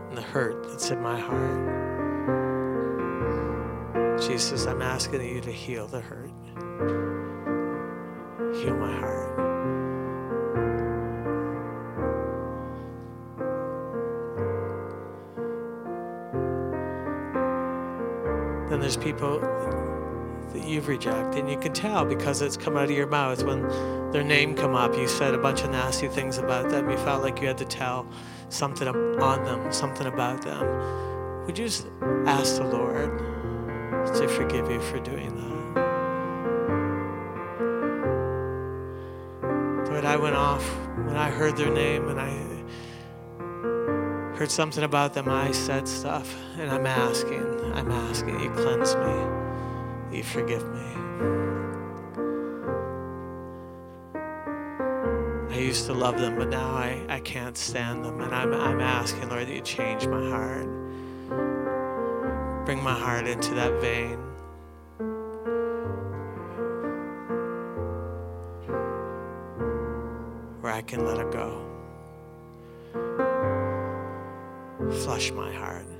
And 0.08 0.16
the 0.16 0.22
hurt 0.22 0.62
that's 0.68 0.90
in 0.90 1.02
my 1.02 1.18
heart. 1.18 1.72
Jesus, 4.20 4.66
I'm 4.66 4.82
asking 4.82 5.22
you 5.22 5.40
to 5.40 5.50
heal 5.50 5.88
the 5.88 6.00
hurt. 6.00 6.30
There's 18.82 18.98
people 18.98 19.40
that 20.52 20.64
you've 20.66 20.88
rejected, 20.88 21.40
and 21.40 21.50
you 21.50 21.58
can 21.58 21.72
tell 21.72 22.04
because 22.04 22.42
it's 22.42 22.58
come 22.58 22.76
out 22.76 22.84
of 22.84 22.90
your 22.90 23.06
mouth. 23.06 23.42
When 23.42 23.62
their 24.10 24.24
name 24.24 24.54
come 24.54 24.74
up, 24.74 24.94
you 24.96 25.08
said 25.08 25.34
a 25.34 25.38
bunch 25.38 25.62
of 25.62 25.70
nasty 25.70 26.08
things 26.08 26.36
about 26.36 26.68
them. 26.68 26.90
You 26.90 26.98
felt 26.98 27.22
like 27.22 27.40
you 27.40 27.46
had 27.46 27.58
to 27.58 27.64
tell 27.64 28.06
something 28.50 28.86
on 28.86 29.44
them, 29.44 29.72
something 29.72 30.06
about 30.06 30.42
them. 30.42 31.46
Would 31.46 31.56
you 31.56 31.64
just 31.64 31.86
ask 32.26 32.56
the 32.56 32.64
Lord? 32.64 33.32
to 34.06 34.28
forgive 34.28 34.70
you 34.70 34.80
for 34.80 34.98
doing 34.98 35.34
that. 35.36 35.52
Lord, 39.90 40.04
I 40.04 40.16
went 40.16 40.36
off 40.36 40.64
when 40.96 41.16
I 41.16 41.30
heard 41.30 41.56
their 41.56 41.72
name 41.72 42.08
and 42.08 42.20
I 42.20 42.30
heard 44.36 44.50
something 44.50 44.82
about 44.82 45.14
them. 45.14 45.28
I 45.28 45.52
said 45.52 45.86
stuff, 45.86 46.34
and 46.58 46.70
I'm 46.70 46.86
asking, 46.86 47.61
I'm 47.74 47.90
asking 47.90 48.40
you 48.40 48.50
cleanse 48.50 48.94
me, 48.96 50.16
you 50.18 50.22
forgive 50.22 50.64
me. 50.72 51.02
I 55.52 55.58
used 55.58 55.86
to 55.86 55.92
love 55.92 56.18
them, 56.18 56.36
but 56.36 56.48
now 56.48 56.70
I, 56.70 57.04
I 57.08 57.20
can't 57.20 57.58
stand 57.58 58.04
them. 58.04 58.20
And 58.22 58.34
I'm, 58.34 58.54
I'm 58.54 58.80
asking, 58.80 59.28
Lord, 59.28 59.46
that 59.46 59.54
you 59.54 59.60
change 59.60 60.06
my 60.06 60.28
heart. 60.30 60.66
Bring 62.64 62.82
my 62.82 62.98
heart 62.98 63.26
into 63.26 63.54
that 63.54 63.72
vein. 63.80 64.18
Where 70.62 70.72
I 70.72 70.80
can 70.82 71.04
let 71.04 71.18
it 71.18 71.30
go. 71.32 71.66
Flush 75.04 75.32
my 75.32 75.52
heart. 75.52 75.91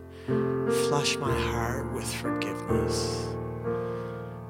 Flush 0.73 1.19
my 1.19 1.39
heart 1.39 1.93
with 1.93 2.11
forgiveness. 2.15 3.29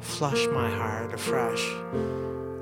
Flush 0.01 0.47
my 0.53 0.71
heart 0.71 1.13
afresh. 1.13 1.69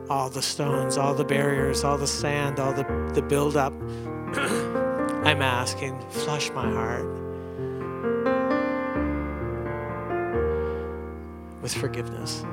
All 0.09 0.31
the 0.31 0.40
stones, 0.40 0.96
all 0.96 1.12
the 1.14 1.25
barriers, 1.25 1.85
all 1.85 1.99
the 1.99 2.07
sand, 2.07 2.59
all 2.59 2.73
the, 2.73 2.85
the 3.14 3.20
buildup. 3.20 3.73
I'm 5.27 5.42
asking, 5.42 6.01
flush 6.09 6.51
my 6.53 6.70
heart 6.70 7.05
with 11.61 11.75
forgiveness. 11.75 12.44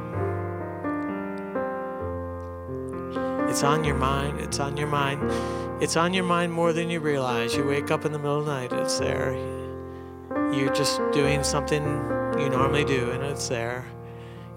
It's 3.50 3.64
on 3.64 3.86
your 3.86 3.96
mind. 3.96 4.42
It's 4.42 4.60
on 4.60 4.76
your 4.76 4.88
mind. 4.88 5.32
It's 5.82 5.96
on 5.96 6.14
your 6.14 6.26
mind 6.26 6.52
more 6.52 6.74
than 6.74 6.90
you 6.90 7.00
realize. 7.00 7.56
You 7.56 7.66
wake 7.66 7.92
up 7.92 8.04
in 8.04 8.12
the 8.12 8.20
middle 8.20 8.40
of 8.40 8.46
the 8.46 8.52
night, 8.52 8.74
it's 8.74 9.00
there. 9.00 9.57
You're 10.54 10.74
just 10.74 11.02
doing 11.12 11.44
something 11.44 11.84
you 12.40 12.50
normally 12.50 12.86
do, 12.86 13.12
and 13.12 13.24
it's 13.24 13.48
there. 13.48 13.86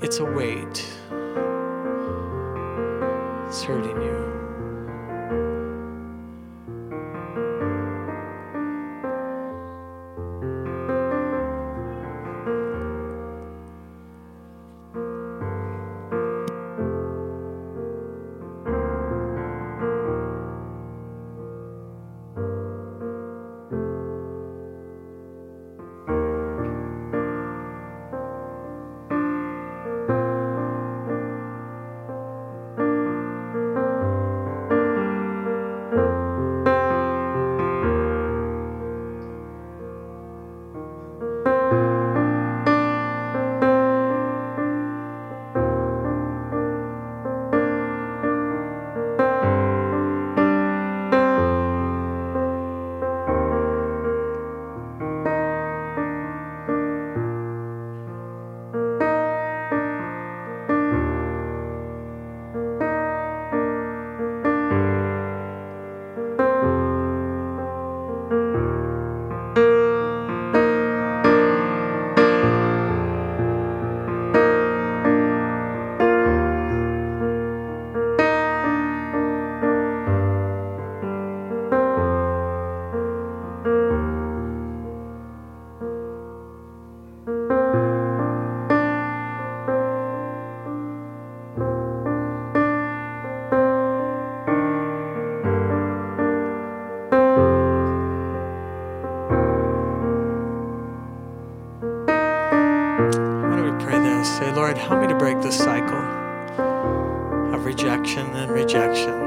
It's 0.01 0.19
a 0.19 0.25
weight. 0.25 0.87
It's 3.49 3.63
hurting 3.63 4.01
you. 4.01 4.20
Lord, 104.71 104.83
help 104.83 105.01
me 105.01 105.09
to 105.09 105.17
break 105.17 105.41
this 105.41 105.59
cycle 105.59 105.99
of 107.53 107.65
rejection 107.65 108.25
and 108.37 108.53
rejection, 108.53 109.19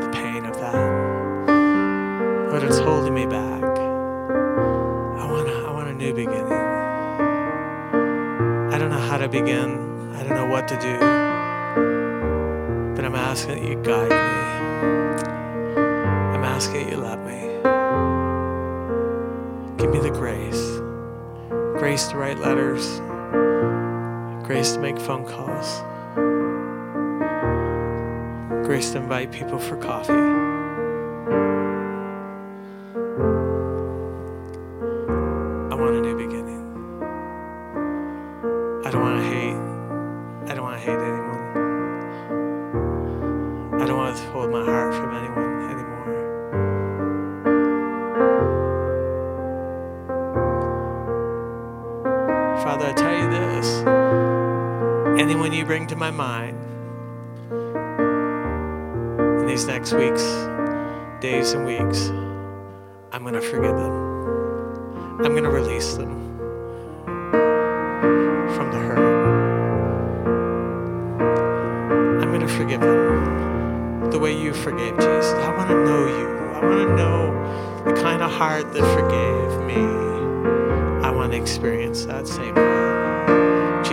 the 0.00 0.10
pain 0.14 0.46
of 0.46 0.56
that. 0.56 2.48
Lord, 2.48 2.62
it's 2.62 2.78
holding 2.78 3.12
me 3.12 3.26
back. 3.26 3.62
I 3.62 5.30
want, 5.30 5.46
I 5.50 5.70
want 5.70 5.88
a 5.90 5.92
new 5.92 6.14
beginning. 6.14 6.50
I 8.72 8.78
don't 8.78 8.88
know 8.88 8.98
how 8.98 9.18
to 9.18 9.28
begin. 9.28 10.14
I 10.16 10.22
don't 10.22 10.36
know 10.36 10.46
what 10.46 10.66
to 10.68 10.76
do. 10.76 10.98
But 12.96 13.04
I'm 13.04 13.14
asking 13.14 13.50
that 13.50 13.62
you 13.68 13.76
guide 13.82 14.08
me. 14.08 14.16
I'm 16.34 16.44
asking 16.44 16.84
that 16.84 16.90
you 16.92 16.96
love 16.96 17.18
me. 17.26 17.42
Give 19.76 19.90
me 19.92 19.98
the 19.98 20.16
grace 20.18 20.80
grace 21.82 22.06
to 22.06 22.16
write 22.16 22.38
letters, 22.38 23.00
grace 24.52 24.72
to 24.72 24.80
make 24.80 24.98
phone 24.98 25.24
calls, 25.24 25.80
grace 28.66 28.90
to 28.90 28.98
invite 28.98 29.32
people 29.32 29.58
for 29.58 29.78
coffee. 29.78 30.41
My 56.02 56.10
mind 56.10 56.58
in 59.40 59.46
these 59.46 59.66
next 59.66 59.92
weeks, 59.92 60.24
days, 61.20 61.52
and 61.52 61.64
weeks, 61.64 62.08
I'm 63.12 63.22
going 63.22 63.34
to 63.34 63.40
forgive 63.40 63.76
them. 63.76 63.92
I'm 65.24 65.30
going 65.30 65.44
to 65.44 65.50
release 65.50 65.94
them 65.94 66.10
from 68.52 68.72
the 68.72 68.78
hurt. 68.78 68.98
I'm 72.20 72.30
going 72.30 72.40
to 72.40 72.48
forgive 72.48 72.80
them 72.80 74.10
the 74.10 74.18
way 74.18 74.36
you 74.36 74.52
forgave 74.54 74.96
Jesus. 74.96 75.26
I 75.34 75.56
want 75.56 75.70
to 75.70 75.84
know 75.84 76.06
you. 76.18 76.26
I 76.56 76.64
want 76.64 76.88
to 76.88 76.96
know 76.96 77.32
the 77.84 77.92
kind 78.02 78.22
of 78.22 78.32
heart 78.32 78.72
that 78.72 78.82
forgave 78.98 79.66
me. 79.68 79.80
I 81.06 81.12
want 81.12 81.30
to 81.30 81.38
experience 81.38 82.06
that 82.06 82.26
same 82.26 82.56
heart. 82.56 83.11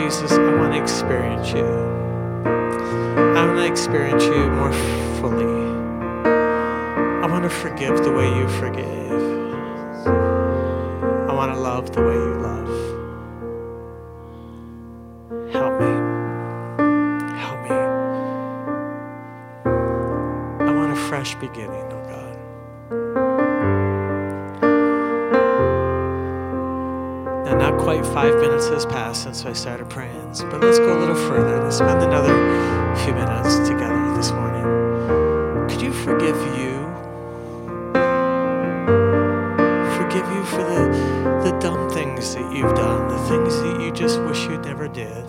Jesus, 0.04 0.32
I 0.32 0.56
want 0.56 0.74
to 0.74 0.82
experience 0.82 1.52
you. 1.52 1.66
I 1.66 3.46
want 3.46 3.60
to 3.60 3.66
experience 3.66 4.24
you 4.24 4.50
more 4.52 4.72
fully. 5.20 5.44
I 7.22 7.28
want 7.30 7.44
to 7.44 7.50
forgive 7.50 8.02
the 8.04 8.12
way 8.14 8.28
you 8.38 8.48
forgive. 8.48 8.88
I 11.30 11.34
want 11.34 11.54
to 11.54 11.60
love 11.60 11.92
the 11.92 12.02
way 12.02 12.14
you 12.14 12.36
love. 12.50 12.70
Help 15.52 15.74
me. 15.82 15.94
Help 17.38 17.60
me. 17.66 17.76
I 20.66 20.72
want 20.74 20.94
a 20.94 20.96
fresh 21.10 21.36
beginning, 21.36 21.89
five 28.22 28.36
minutes 28.42 28.68
has 28.68 28.86
passed 28.86 29.24
since 29.24 29.46
I 29.46 29.54
started 29.54 29.90
praying, 29.90 30.34
but 30.52 30.60
let's 30.60 30.78
go 30.78 30.98
a 30.98 31.00
little 31.00 31.16
further. 31.16 31.64
Let's 31.64 31.78
spend 31.78 32.04
another 32.04 32.36
few 32.98 33.14
minutes 33.14 33.60
together 33.60 34.14
this 34.14 34.32
morning. 34.32 35.70
Could 35.70 35.82
you 35.82 35.94
forgive 35.94 36.36
you? 36.60 36.74
Forgive 39.96 40.28
you 40.36 40.44
for 40.44 40.66
the, 40.68 41.50
the 41.50 41.58
dumb 41.62 41.90
things 41.92 42.36
that 42.36 42.54
you've 42.54 42.76
done, 42.76 43.08
the 43.08 43.30
things 43.30 43.56
that 43.62 43.80
you 43.80 43.90
just 43.94 44.20
wish 44.24 44.44
you 44.48 44.58
never 44.58 44.90
did. 44.90 45.24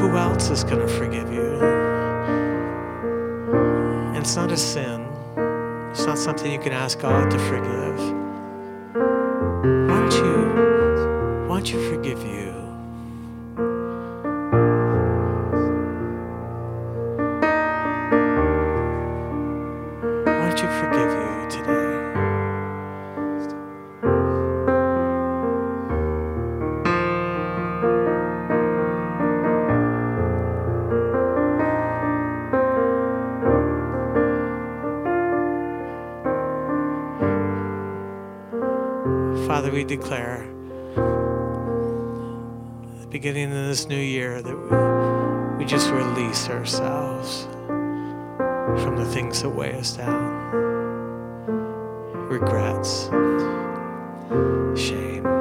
Who 0.00 0.16
else 0.16 0.50
is 0.50 0.64
going 0.64 0.84
to 0.84 0.92
forgive 0.98 1.32
you? 1.32 1.60
And 4.08 4.16
it's 4.16 4.34
not 4.34 4.50
a 4.50 4.56
sin. 4.56 5.06
It's 5.92 6.06
not 6.06 6.18
something 6.18 6.50
you 6.50 6.58
can 6.58 6.72
ask 6.72 6.98
God 6.98 7.30
to 7.30 7.38
forgive. 7.38 8.25
Father, 39.56 39.72
we 39.72 39.84
declare 39.84 40.42
at 42.92 43.00
the 43.00 43.06
beginning 43.10 43.46
of 43.46 43.64
this 43.68 43.88
new 43.88 43.96
year 43.96 44.42
that 44.42 44.54
we, 44.54 45.56
we 45.56 45.64
just 45.64 45.90
release 45.92 46.50
ourselves 46.50 47.44
from 48.82 48.96
the 48.96 49.06
things 49.06 49.40
that 49.40 49.48
weigh 49.48 49.72
us 49.72 49.96
down 49.96 50.12
regrets, 52.28 53.08
shame. 54.78 55.35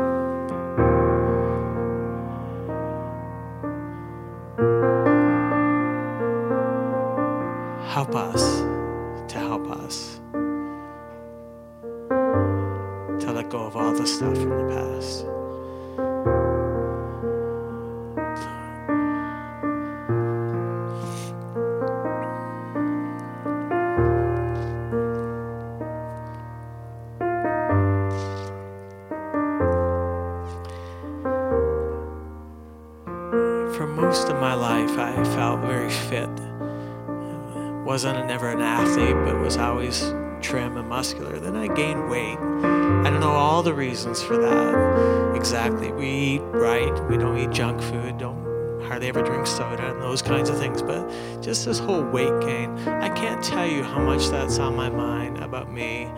Just 51.56 51.68
this 51.68 51.80
whole 51.80 52.03
weight 52.03 52.38
gain, 52.41 52.78
I 52.86 53.08
can't 53.08 53.41
tell 53.41 53.66
you 53.66 53.82
how 53.82 54.01
much 54.01 54.28
that's 54.28 54.60
on 54.60 54.76
my 54.76 54.89
mind 54.89 55.38
about 55.38 55.72
me. 55.72 56.12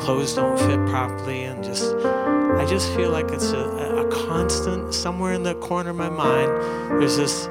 Clothes 0.00 0.34
don't 0.34 0.58
fit 0.58 0.84
properly, 0.88 1.44
and 1.44 1.62
just 1.62 1.94
I 1.94 2.66
just 2.68 2.92
feel 2.94 3.10
like 3.10 3.30
it's 3.30 3.52
a, 3.52 3.60
a 4.04 4.10
constant 4.10 4.92
somewhere 4.92 5.34
in 5.34 5.44
the 5.44 5.54
corner 5.54 5.90
of 5.90 5.96
my 5.96 6.08
mind. 6.08 6.50
There's 7.00 7.16
this 7.16 7.48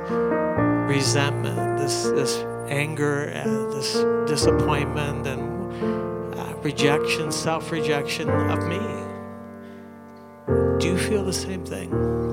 resentment, 0.93 1.79
this 1.79 2.03
this 2.03 2.43
anger, 2.67 3.23
and 3.27 3.71
this 3.71 3.93
disappointment, 4.29 5.25
and 5.25 6.37
uh, 6.37 6.53
rejection, 6.63 7.31
self-rejection 7.31 8.29
of 8.29 8.67
me. 8.67 8.81
Do 10.79 10.87
you 10.87 10.97
feel 10.97 11.23
the 11.23 11.31
same 11.31 11.63
thing? 11.63 12.28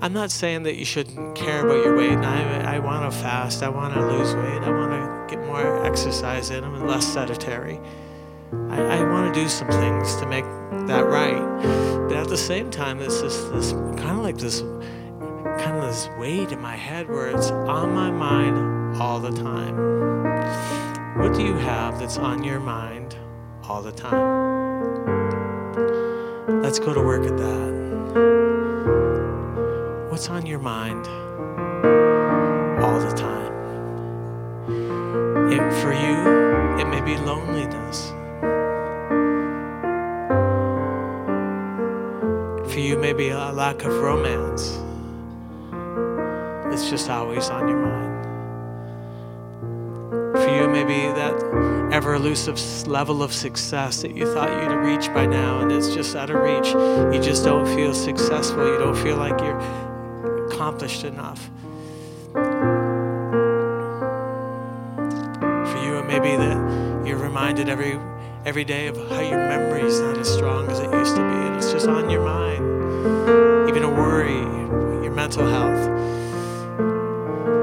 I'm 0.00 0.12
not 0.12 0.30
saying 0.30 0.62
that 0.62 0.76
you 0.76 0.84
shouldn't 0.84 1.34
care 1.34 1.66
about 1.66 1.84
your 1.84 1.96
weight. 1.96 2.12
And 2.12 2.24
I, 2.24 2.76
I 2.76 2.78
want 2.78 3.10
to 3.10 3.18
fast. 3.18 3.64
I 3.64 3.68
want 3.68 3.94
to 3.94 4.00
lose 4.00 4.32
weight. 4.34 4.62
I 4.62 4.70
want 4.70 4.92
to 4.92 5.26
get 5.34 5.44
more 5.44 5.84
exercise 5.84 6.50
in. 6.50 6.62
I'm 6.62 6.86
less 6.86 7.04
sedentary. 7.04 7.80
I, 8.70 8.80
I 8.80 9.02
want 9.02 9.34
to 9.34 9.40
do 9.40 9.48
some 9.48 9.66
things 9.68 10.14
to 10.16 10.26
make 10.26 10.44
that 10.86 11.04
right. 11.04 11.42
But 12.08 12.16
at 12.16 12.28
the 12.28 12.36
same 12.36 12.70
time, 12.70 13.00
it's 13.00 13.20
this, 13.20 13.42
this 13.46 13.72
kind 13.72 14.10
of 14.10 14.18
like 14.18 14.38
this 14.38 14.60
kind 14.60 15.76
of 15.76 15.82
this 15.88 16.08
weight 16.16 16.52
in 16.52 16.60
my 16.60 16.76
head 16.76 17.08
where 17.08 17.26
it's 17.28 17.50
on 17.50 17.92
my 17.92 18.12
mind 18.12 18.96
all 19.02 19.18
the 19.18 19.32
time. 19.32 19.76
What 21.18 21.34
do 21.34 21.44
you 21.44 21.54
have 21.54 21.98
that's 21.98 22.18
on 22.18 22.44
your 22.44 22.60
mind 22.60 23.16
all 23.64 23.82
the 23.82 23.90
time? 23.90 25.08
Let's 26.62 26.78
go 26.78 26.94
to 26.94 27.00
work 27.00 27.24
at 27.26 27.36
that. 27.36 28.67
What's 30.18 30.30
on 30.30 30.46
your 30.46 30.58
mind 30.58 31.06
all 32.82 32.98
the 32.98 33.14
time? 33.14 33.52
For 35.80 35.92
you, 35.92 36.80
it 36.80 36.88
may 36.88 37.00
be 37.00 37.16
loneliness. 37.18 38.10
For 42.72 42.80
you, 42.80 42.98
maybe 42.98 43.28
a 43.28 43.52
lack 43.52 43.84
of 43.84 43.94
romance. 43.94 44.80
It's 46.74 46.90
just 46.90 47.08
always 47.08 47.48
on 47.48 47.68
your 47.68 47.78
mind. 47.78 48.24
For 50.32 50.48
you, 50.48 50.68
maybe 50.68 51.12
that 51.12 51.40
ever 51.92 52.14
elusive 52.14 52.58
level 52.88 53.22
of 53.22 53.32
success 53.32 54.02
that 54.02 54.16
you 54.16 54.26
thought 54.34 54.50
you'd 54.50 54.74
reach 54.78 55.06
by 55.14 55.26
now, 55.26 55.60
and 55.60 55.70
it's 55.70 55.94
just 55.94 56.16
out 56.16 56.30
of 56.30 56.42
reach. 56.42 56.74
You 57.14 57.22
just 57.22 57.44
don't 57.44 57.66
feel 57.76 57.94
successful. 57.94 58.66
You 58.66 58.78
don't 58.78 58.96
feel 58.96 59.16
like 59.16 59.40
you're 59.40 59.87
accomplished 60.58 61.04
enough. 61.04 61.50
For 65.70 65.78
you, 65.84 65.98
it 65.98 66.06
may 66.08 66.18
be 66.18 66.34
that 66.34 67.06
you're 67.06 67.16
reminded 67.16 67.68
every 67.68 67.96
every 68.44 68.64
day 68.64 68.88
of 68.88 68.96
how 69.08 69.20
your 69.20 69.38
memory 69.38 69.82
is 69.82 70.00
not 70.00 70.18
as 70.18 70.28
strong 70.28 70.68
as 70.68 70.80
it 70.80 70.90
used 70.92 71.14
to 71.14 71.22
be, 71.22 71.36
and 71.46 71.54
it's 71.54 71.70
just 71.70 71.86
on 71.86 72.10
your 72.10 72.24
mind. 72.24 73.68
Even 73.68 73.84
a 73.84 73.88
worry, 73.88 74.40
your 75.04 75.12
mental 75.12 75.46
health. 75.46 75.88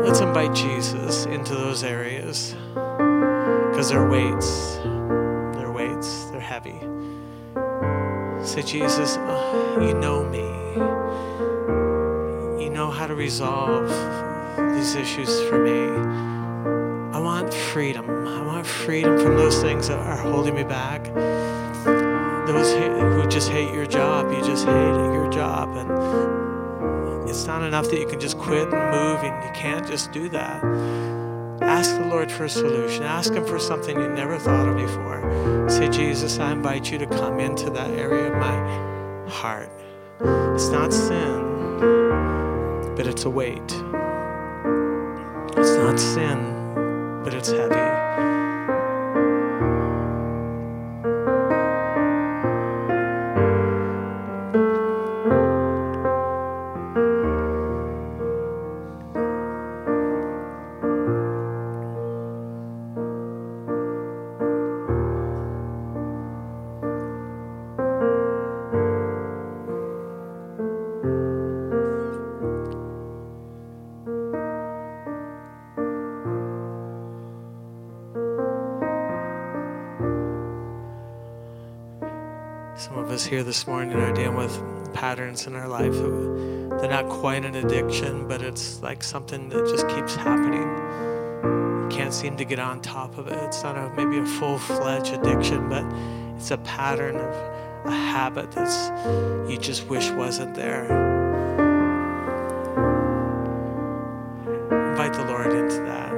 Let's 0.06 0.22
invite 0.22 0.56
Jesus 0.56 1.26
into 1.26 1.54
those 1.54 1.84
areas 1.84 2.56
because 2.76 3.90
they're 3.90 4.08
weights. 4.08 4.78
They're 5.58 5.74
weights. 5.74 6.30
They're 6.32 6.40
heavy. 6.40 6.80
Say, 8.42 8.62
Jesus, 8.62 9.18
oh, 9.20 9.86
you 9.86 9.94
know 9.96 10.24
me. 10.24 10.65
Know 12.86 12.92
how 12.92 13.08
to 13.08 13.16
resolve 13.16 13.90
these 14.76 14.94
issues 14.94 15.42
for 15.50 15.58
me. 15.58 15.90
I 17.18 17.20
want 17.20 17.52
freedom. 17.52 18.28
I 18.28 18.46
want 18.46 18.68
freedom 18.68 19.18
from 19.18 19.38
those 19.38 19.60
things 19.60 19.88
that 19.88 19.98
are 19.98 20.16
holding 20.16 20.54
me 20.54 20.64
back. 20.64 21.04
Those 22.46 22.72
who 22.74 23.28
just 23.28 23.50
hate 23.50 23.74
your 23.74 23.88
job, 23.88 24.32
you 24.32 24.40
just 24.46 24.68
hate 24.68 25.14
your 25.16 25.28
job. 25.32 25.76
And 25.76 27.28
it's 27.28 27.48
not 27.48 27.64
enough 27.64 27.90
that 27.90 28.00
you 28.00 28.06
can 28.06 28.20
just 28.20 28.38
quit 28.38 28.72
and 28.72 28.92
move, 28.92 29.24
and 29.24 29.44
you 29.44 29.52
can't 29.60 29.88
just 29.88 30.12
do 30.12 30.30
that. 30.30 30.64
Ask 31.64 31.98
the 31.98 32.06
Lord 32.06 32.32
for 32.32 32.44
a 32.46 32.50
solution. 32.50 33.02
Ask 33.02 33.34
Him 33.34 33.46
for 33.48 33.58
something 33.58 34.00
you 34.00 34.10
never 34.10 34.38
thought 34.38 34.68
of 34.68 34.78
before. 34.78 35.68
Say, 35.72 35.90
Jesus, 35.90 36.38
I 36.38 36.52
invite 36.52 36.92
you 36.92 37.00
to 37.00 37.08
come 37.08 37.40
into 37.40 37.72
that 37.72 37.90
area 37.90 38.32
of 38.32 38.38
my 38.38 39.28
heart. 39.28 39.72
It's 40.54 40.70
not 40.70 40.94
sin, 40.94 41.56
but 42.96 43.08
it's 43.08 43.26
a 43.26 43.30
weight. 43.30 43.72
It's 45.58 45.76
not 45.76 46.00
sin, 46.00 47.22
but 47.24 47.34
it's 47.34 47.52
heavy. 47.52 48.05
Here 83.26 83.44
this 83.44 83.66
morning 83.66 83.96
are 83.98 84.14
dealing 84.14 84.36
with 84.36 84.94
patterns 84.94 85.48
in 85.48 85.56
our 85.56 85.68
life. 85.68 85.94
They're 85.94 86.90
not 86.90 87.10
quite 87.10 87.44
an 87.44 87.56
addiction, 87.56 88.28
but 88.28 88.42
it's 88.42 88.82
like 88.82 89.04
something 89.04 89.50
that 89.50 89.66
just 89.68 89.88
keeps 89.88 90.16
happening. 90.16 90.62
You 91.84 91.88
can't 91.90 92.14
seem 92.14 92.38
to 92.38 92.46
get 92.46 92.60
on 92.60 92.82
top 92.82 93.18
of 93.18 93.28
it. 93.28 93.34
It's 93.44 93.64
not 93.64 93.78
a, 93.78 93.90
maybe 93.96 94.20
a 94.20 94.26
full 94.26 94.58
fledged 94.60 95.14
addiction, 95.14 95.70
but 95.70 95.84
it's 96.36 96.52
a 96.52 96.58
pattern 96.60 97.16
of 97.16 97.34
a 97.86 97.92
habit 97.92 98.52
that's 98.52 98.90
you 99.50 99.58
just 99.58 99.88
wish 99.88 100.12
wasn't 100.12 100.54
there. 100.54 100.84
Invite 104.92 105.14
the 105.14 105.26
Lord 105.26 105.54
into 105.54 105.82
that. 105.84 106.12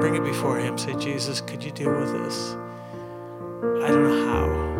Bring 0.00 0.14
it 0.14 0.24
before 0.24 0.58
Him. 0.58 0.78
Say, 0.78 0.94
Jesus, 0.94 1.40
could 1.40 1.62
you 1.62 1.70
deal 1.70 1.92
with 1.92 2.12
this? 2.12 2.52
I 2.52 3.88
don't 3.88 4.04
know 4.04 4.26
how. 4.26 4.75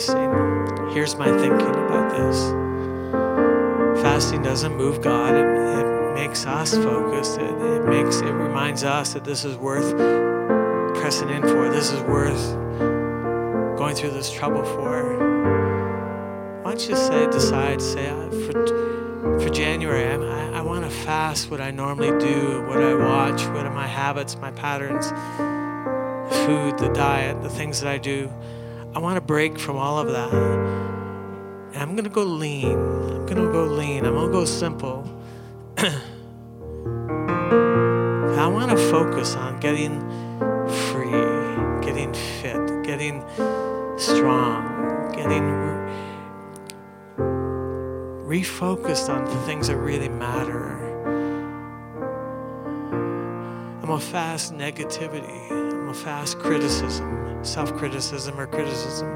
Fasting. 0.00 0.94
Here's 0.94 1.14
my 1.16 1.26
thinking 1.26 1.68
about 1.68 2.10
this 2.10 2.50
fasting 4.02 4.42
doesn't 4.42 4.74
move 4.76 5.02
God, 5.02 5.34
it, 5.34 5.44
it 5.44 6.14
makes 6.14 6.46
us 6.46 6.74
focused. 6.74 7.38
It, 7.38 7.50
it, 7.50 7.84
makes, 7.86 8.20
it 8.20 8.32
reminds 8.32 8.82
us 8.82 9.12
that 9.12 9.24
this 9.24 9.44
is 9.44 9.56
worth 9.56 9.94
pressing 10.96 11.28
in 11.28 11.42
for, 11.42 11.68
this 11.68 11.92
is 11.92 12.00
worth 12.02 12.56
going 13.76 13.94
through 13.94 14.12
this 14.12 14.32
trouble 14.32 14.64
for. 14.64 15.18
Why 16.62 16.70
don't 16.70 16.88
you 16.88 16.96
say, 16.96 17.26
decide, 17.30 17.82
say, 17.82 18.08
uh, 18.08 18.30
for, 18.30 19.38
for 19.38 19.50
January, 19.50 20.06
I, 20.06 20.60
I 20.60 20.62
want 20.62 20.84
to 20.84 20.90
fast 20.90 21.50
what 21.50 21.60
I 21.60 21.70
normally 21.70 22.18
do, 22.18 22.62
what 22.66 22.82
I 22.82 22.94
watch, 22.94 23.42
what 23.48 23.66
are 23.66 23.74
my 23.74 23.86
habits, 23.86 24.36
my 24.36 24.50
patterns 24.52 25.12
food, 26.46 26.78
the 26.78 26.88
diet, 26.94 27.42
the 27.42 27.48
things 27.48 27.80
that 27.80 27.90
I 27.90 27.98
do. 27.98 28.32
I 28.94 28.98
want 28.98 29.16
to 29.16 29.20
break 29.20 29.58
from 29.58 29.76
all 29.76 29.98
of 29.98 30.08
that. 30.08 30.32
And 30.32 31.76
I'm 31.76 31.92
going 31.92 32.04
to 32.04 32.10
go 32.10 32.24
lean. 32.24 32.72
I'm 32.72 33.26
going 33.26 33.46
to 33.46 33.52
go 33.52 33.64
lean. 33.64 34.04
I'm 34.04 34.14
going 34.14 34.26
to 34.26 34.32
go 34.32 34.44
simple. 34.44 35.08
I 35.76 35.92
want 38.46 38.70
to 38.70 38.76
focus 38.90 39.36
on 39.36 39.60
getting 39.60 40.00
free, 40.68 41.10
getting 41.84 42.12
fit, 42.14 42.82
getting 42.82 43.22
strong, 43.96 45.12
getting 45.14 45.60
refocused 48.30 49.08
on 49.08 49.24
the 49.24 49.36
things 49.42 49.66
that 49.66 49.76
really 49.76 50.08
matter. 50.08 50.78
I'm 53.82 53.98
to 53.98 53.98
fast 53.98 54.54
negativity 54.54 55.50
I'm 55.50 55.88
to 55.88 55.94
fast 55.94 56.38
criticism, 56.38 57.19
self 57.42 57.74
criticism, 57.76 58.38
or 58.38 58.46
criticism 58.46 59.08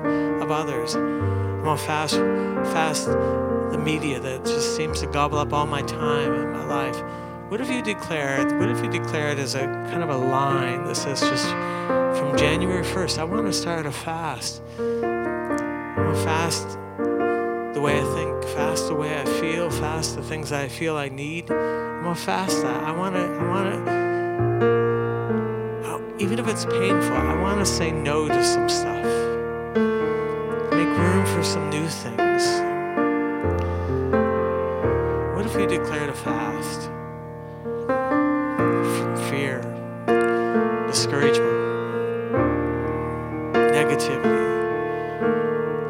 of 0.42 0.50
others. 0.50 0.94
I'm 0.94 1.62
gonna 1.62 1.78
fast, 1.78 2.14
fast 2.72 3.06
the 3.06 3.78
media 3.78 4.20
that 4.20 4.44
just 4.44 4.76
seems 4.76 5.00
to 5.00 5.06
gobble 5.06 5.38
up 5.38 5.52
all 5.52 5.66
my 5.66 5.82
time 5.82 6.32
and 6.34 6.52
my 6.52 6.64
life. 6.64 7.02
What 7.50 7.60
if 7.60 7.70
you 7.70 7.82
declare 7.82 8.40
it? 8.40 8.52
what 8.58 8.68
if 8.68 8.82
you 8.82 8.90
declare 8.90 9.30
it 9.30 9.38
as 9.38 9.54
a 9.54 9.60
kind 9.60 10.02
of 10.02 10.10
a 10.10 10.16
line 10.16 10.84
that 10.84 10.96
says 10.96 11.20
just 11.20 11.46
from 12.18 12.36
January 12.36 12.84
1st, 12.84 13.18
I 13.18 13.24
want 13.24 13.46
to 13.46 13.52
start 13.52 13.86
a 13.86 13.92
fast. 13.92 14.62
I'm 14.78 16.14
fast 16.24 16.78
the 17.74 17.80
way 17.80 18.00
I 18.00 18.04
think, 18.14 18.44
fast 18.54 18.88
the 18.88 18.94
way 18.94 19.20
I 19.20 19.24
feel, 19.24 19.70
fast 19.70 20.16
the 20.16 20.22
things 20.22 20.52
I 20.52 20.68
feel 20.68 20.96
I 20.96 21.08
need. 21.08 21.50
I'm 21.50 22.02
gonna 22.02 22.14
fast 22.14 22.62
that. 22.62 22.84
I 22.84 22.92
wanna, 22.92 23.24
I 23.24 23.48
wanna 23.48 24.93
even 26.18 26.38
if 26.38 26.46
it's 26.46 26.64
painful, 26.64 27.16
I 27.16 27.40
want 27.40 27.58
to 27.58 27.66
say 27.66 27.90
no 27.90 28.28
to 28.28 28.44
some 28.44 28.68
stuff. 28.68 29.04
Make 30.70 30.88
room 30.96 31.26
for 31.26 31.42
some 31.42 31.68
new 31.70 31.88
things. 31.88 32.44
What 35.34 35.44
if 35.44 35.56
we 35.56 35.66
declared 35.66 36.10
a 36.10 36.14
fast? 36.14 36.82
Fear, 39.28 39.60
discouragement, 40.86 41.52
negativity. 43.74 44.44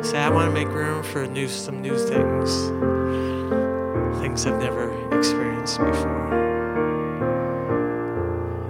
Say, 0.04 0.18
I 0.18 0.30
want 0.30 0.48
to 0.48 0.54
make 0.54 0.68
room 0.68 1.02
for 1.02 1.26
new, 1.26 1.48
some 1.48 1.82
new 1.82 1.98
things, 1.98 2.70
things 4.20 4.46
I've 4.46 4.58
never 4.58 4.90
experienced 5.18 5.78
before 5.78 6.43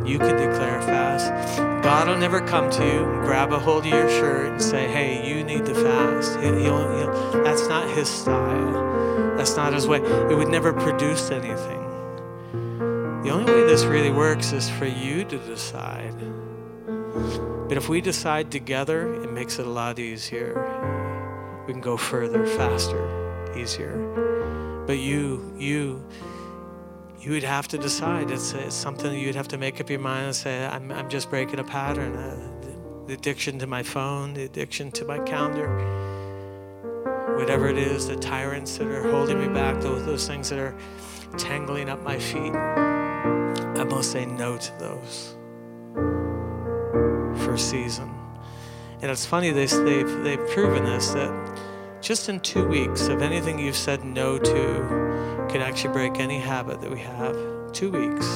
you 0.05 0.19
can 0.19 0.37
declare 0.37 0.79
a 0.79 0.83
fast. 0.83 1.59
God 1.83 2.09
will 2.09 2.17
never 2.17 2.41
come 2.41 2.71
to 2.71 2.85
you 2.85 3.05
and 3.05 3.25
grab 3.25 3.53
a 3.53 3.59
hold 3.59 3.87
of 3.87 3.93
your 3.93 4.09
shirt 4.09 4.53
and 4.53 4.63
say, 4.63 4.87
hey, 4.87 5.29
you 5.29 5.43
need 5.43 5.65
to 5.67 5.75
fast. 5.75 6.39
He'll, 6.41 6.57
he'll, 6.57 6.99
he'll, 6.99 7.43
that's 7.43 7.67
not 7.69 7.89
his 7.91 8.09
style. 8.09 9.37
That's 9.37 9.57
not 9.57 9.73
his 9.73 9.87
way. 9.87 9.99
It 9.99 10.37
would 10.37 10.49
never 10.49 10.73
produce 10.73 11.31
anything. 11.31 11.83
The 13.23 13.31
only 13.31 13.53
way 13.53 13.65
this 13.65 13.85
really 13.85 14.11
works 14.11 14.53
is 14.53 14.69
for 14.69 14.87
you 14.87 15.25
to 15.25 15.39
decide. 15.39 16.15
But 17.69 17.79
if 17.79 17.89
we 17.89 18.01
decide 18.03 18.51
together, 18.51 19.15
it 19.23 19.33
makes 19.33 19.59
it 19.59 19.67
a 19.67 19.71
lot 19.71 19.99
easier. 19.99 20.53
We 21.67 21.73
can 21.73 21.81
go 21.81 21.97
further, 21.97 22.47
faster, 22.47 23.57
easier. 23.57 23.97
But 24.87 24.99
you, 24.99 25.55
you, 25.57 26.05
you 27.25 27.33
would 27.33 27.43
have 27.43 27.67
to 27.69 27.79
decide. 27.79 28.31
It's, 28.31 28.53
it's 28.53 28.75
something 28.75 29.19
you'd 29.19 29.35
have 29.35 29.49
to 29.49 29.59
make 29.59 29.81
up 29.81 29.89
your 29.89 29.99
mind 29.99 30.27
and 30.27 30.37
say, 30.37 30.67
I'm, 30.67 30.93
I'm 30.93 31.09
just 31.09 31.31
breaking 31.31 31.59
a 31.59 31.65
pattern. 31.65 32.15
Uh, 32.15 32.51
the 33.07 33.15
addiction 33.15 33.59
to 33.59 33.67
my 33.67 33.83
phone, 33.83 34.35
the 34.35 34.45
addiction 34.45 34.91
to 34.93 35.05
my 35.07 35.19
calendar, 35.21 35.69
whatever 37.37 37.69
it 37.69 37.79
is, 37.79 38.09
the 38.09 38.17
tyrants 38.17 38.77
that 38.77 38.87
are 38.87 39.11
holding 39.11 39.39
me 39.41 39.49
back, 39.49 39.81
those, 39.81 40.05
those 40.05 40.27
things 40.27 40.51
that 40.51 40.59
are 40.59 40.75
tangling 41.39 41.89
up 41.89 42.03
my 42.03 42.19
feet. 42.19 42.55
I 42.55 43.85
must 43.85 44.13
say 44.13 44.27
no 44.27 44.59
to 44.59 44.79
those 44.79 45.37
for 47.45 47.55
a 47.55 47.59
season. 47.59 48.11
And 49.01 49.11
it's 49.11 49.27
funny, 49.27 49.51
they, 49.51 49.67
they've, 49.67 50.23
they've 50.23 50.49
proven 50.51 50.85
this 50.85 51.11
that 51.11 51.59
just 52.01 52.29
in 52.29 52.41
two 52.41 52.67
weeks 52.67 53.09
of 53.09 53.23
anything 53.23 53.59
you've 53.59 53.77
said 53.77 54.05
no 54.05 54.39
to 54.39 55.04
can 55.55 55.63
actually 55.63 55.93
break 55.93 56.19
any 56.19 56.41
habit 56.41 56.81
that 56.81 56.91
we 56.91 56.99
have. 56.99 57.37
Two 57.73 57.89
weeks 57.89 58.27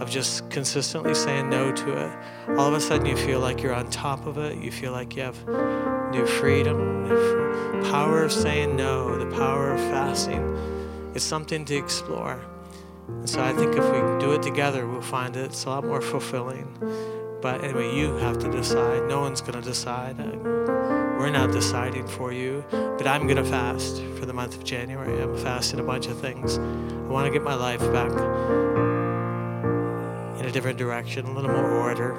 of 0.00 0.10
just 0.10 0.50
consistently 0.50 1.14
saying 1.14 1.48
no 1.48 1.70
to 1.70 1.92
it. 1.96 2.18
All 2.58 2.66
of 2.66 2.74
a 2.74 2.80
sudden, 2.80 3.06
you 3.06 3.16
feel 3.16 3.38
like 3.38 3.62
you're 3.62 3.72
on 3.72 3.88
top 3.88 4.26
of 4.26 4.36
it. 4.36 4.58
You 4.58 4.72
feel 4.72 4.90
like 4.90 5.14
you 5.14 5.22
have 5.22 5.38
new 6.10 6.26
freedom, 6.26 7.06
new 7.06 7.82
power 7.92 8.24
of 8.24 8.32
saying 8.32 8.74
no, 8.74 9.16
the 9.16 9.32
power 9.36 9.74
of 9.74 9.78
fasting. 9.78 10.42
It's 11.14 11.24
something 11.24 11.64
to 11.66 11.76
explore. 11.76 12.40
And 13.06 13.30
so 13.30 13.40
I 13.40 13.52
think 13.52 13.76
if 13.76 13.84
we 13.84 14.00
do 14.18 14.32
it 14.32 14.42
together, 14.42 14.88
we'll 14.88 15.02
find 15.02 15.36
it's 15.36 15.66
a 15.66 15.68
lot 15.68 15.84
more 15.84 16.00
fulfilling. 16.00 16.66
But 17.40 17.62
anyway, 17.62 17.96
you 17.96 18.16
have 18.16 18.40
to 18.40 18.50
decide. 18.50 19.08
No 19.08 19.20
one's 19.20 19.40
going 19.40 19.62
to 19.62 19.68
decide. 19.68 20.18
We're 21.20 21.28
not 21.28 21.52
deciding 21.52 22.08
for 22.08 22.32
you, 22.32 22.64
but 22.70 23.06
I'm 23.06 23.24
going 23.24 23.36
to 23.36 23.44
fast 23.44 24.02
for 24.18 24.24
the 24.24 24.32
month 24.32 24.56
of 24.56 24.64
January. 24.64 25.22
I'm 25.22 25.36
fasting 25.36 25.78
a 25.78 25.82
bunch 25.82 26.06
of 26.06 26.18
things. 26.18 26.56
I 26.56 27.08
want 27.08 27.26
to 27.26 27.30
get 27.30 27.42
my 27.42 27.52
life 27.52 27.80
back 27.92 28.10
in 30.40 30.46
a 30.46 30.50
different 30.50 30.78
direction, 30.78 31.26
a 31.26 31.32
little 31.34 31.50
more 31.50 31.70
order, 31.72 32.14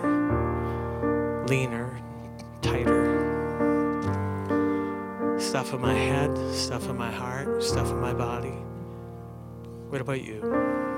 leaner, 1.47 1.99
tighter. 2.61 3.09
Stuff 5.39 5.73
in 5.73 5.81
my 5.81 5.95
head, 5.95 6.37
stuff 6.53 6.87
in 6.87 6.95
my 6.95 7.11
heart, 7.11 7.63
stuff 7.63 7.89
in 7.89 7.99
my 7.99 8.13
body. 8.13 8.53
What 9.89 9.99
about 9.99 10.21
you? 10.21 10.90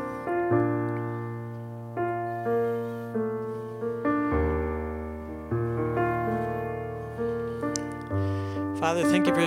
Father, 8.84 9.06
thank 9.06 9.26
you 9.28 9.34
for 9.34 9.40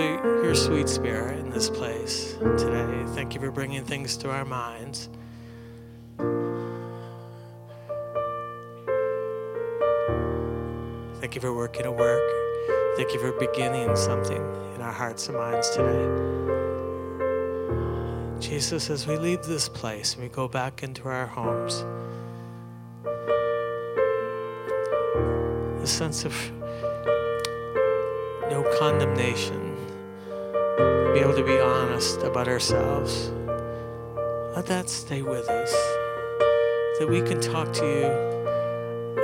your 0.43 0.55
sweet 0.55 0.89
spirit 0.89 1.37
in 1.37 1.51
this 1.51 1.69
place 1.69 2.33
today. 2.57 3.03
Thank 3.09 3.35
you 3.35 3.39
for 3.39 3.51
bringing 3.51 3.85
things 3.85 4.17
to 4.17 4.31
our 4.31 4.43
minds. 4.43 5.09
Thank 11.19 11.35
you 11.35 11.41
for 11.41 11.53
working 11.53 11.85
a 11.85 11.91
work. 11.91 12.27
Thank 12.95 13.13
you 13.13 13.19
for 13.19 13.31
beginning 13.33 13.95
something 13.95 14.41
in 14.73 14.81
our 14.81 14.91
hearts 14.91 15.29
and 15.29 15.37
minds 15.37 15.69
today. 15.69 16.07
Jesus, 18.39 18.89
as 18.89 19.05
we 19.05 19.17
leave 19.17 19.43
this 19.43 19.69
place 19.69 20.15
and 20.15 20.23
we 20.23 20.29
go 20.29 20.47
back 20.47 20.81
into 20.81 21.07
our 21.07 21.27
homes, 21.27 21.85
the 25.79 25.85
sense 25.85 26.25
of 26.25 26.33
condemnation, 28.79 29.75
be 31.13 31.19
able 31.19 31.35
to 31.35 31.43
be 31.43 31.59
honest 31.59 32.21
about 32.21 32.47
ourselves. 32.47 33.31
Let 34.55 34.65
that 34.67 34.89
stay 34.89 35.21
with 35.21 35.49
us. 35.49 35.73
that 36.99 37.07
we 37.07 37.21
can 37.21 37.39
talk 37.39 37.71
to 37.73 37.85
you 37.85 38.05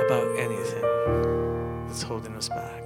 about 0.06 0.38
anything 0.38 0.82
that's 1.88 2.02
holding 2.02 2.34
us 2.34 2.48
back. 2.48 2.82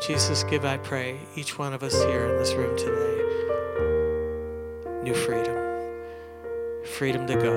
Jesus, 0.00 0.44
give, 0.44 0.64
I 0.64 0.78
pray, 0.78 1.20
each 1.34 1.58
one 1.58 1.74
of 1.74 1.82
us 1.82 1.94
here 2.04 2.26
in 2.26 2.36
this 2.36 2.54
room 2.54 2.76
today 2.76 3.16
new 5.06 5.14
freedom. 5.14 5.56
Freedom 6.84 7.26
to 7.28 7.34
go 7.36 7.54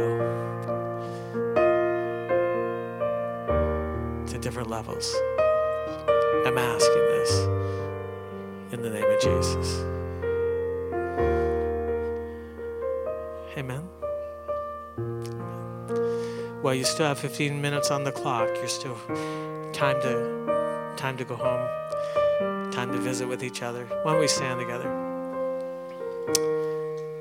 to 4.27 4.37
different 4.37 4.69
levels. 4.69 5.15
I'm 6.49 6.57
asking 6.57 7.05
this 7.09 7.31
in 8.71 8.81
the 8.81 8.89
name 8.89 9.03
of 9.03 9.21
Jesus. 9.21 9.83
Amen. 13.55 13.87
Well, 16.63 16.73
you 16.73 16.85
still 16.85 17.05
have 17.05 17.19
15 17.19 17.61
minutes 17.61 17.91
on 17.91 18.03
the 18.03 18.11
clock. 18.11 18.49
You're 18.55 18.67
still 18.67 18.95
time 19.73 20.01
to 20.01 20.93
time 20.97 21.17
to 21.17 21.23
go 21.23 21.35
home. 21.35 22.71
Time 22.71 22.91
to 22.93 22.97
visit 22.97 23.27
with 23.27 23.43
each 23.43 23.61
other. 23.61 23.85
Why 24.01 24.13
don't 24.13 24.19
we 24.19 24.27
stand 24.27 24.59
together? 24.59 24.89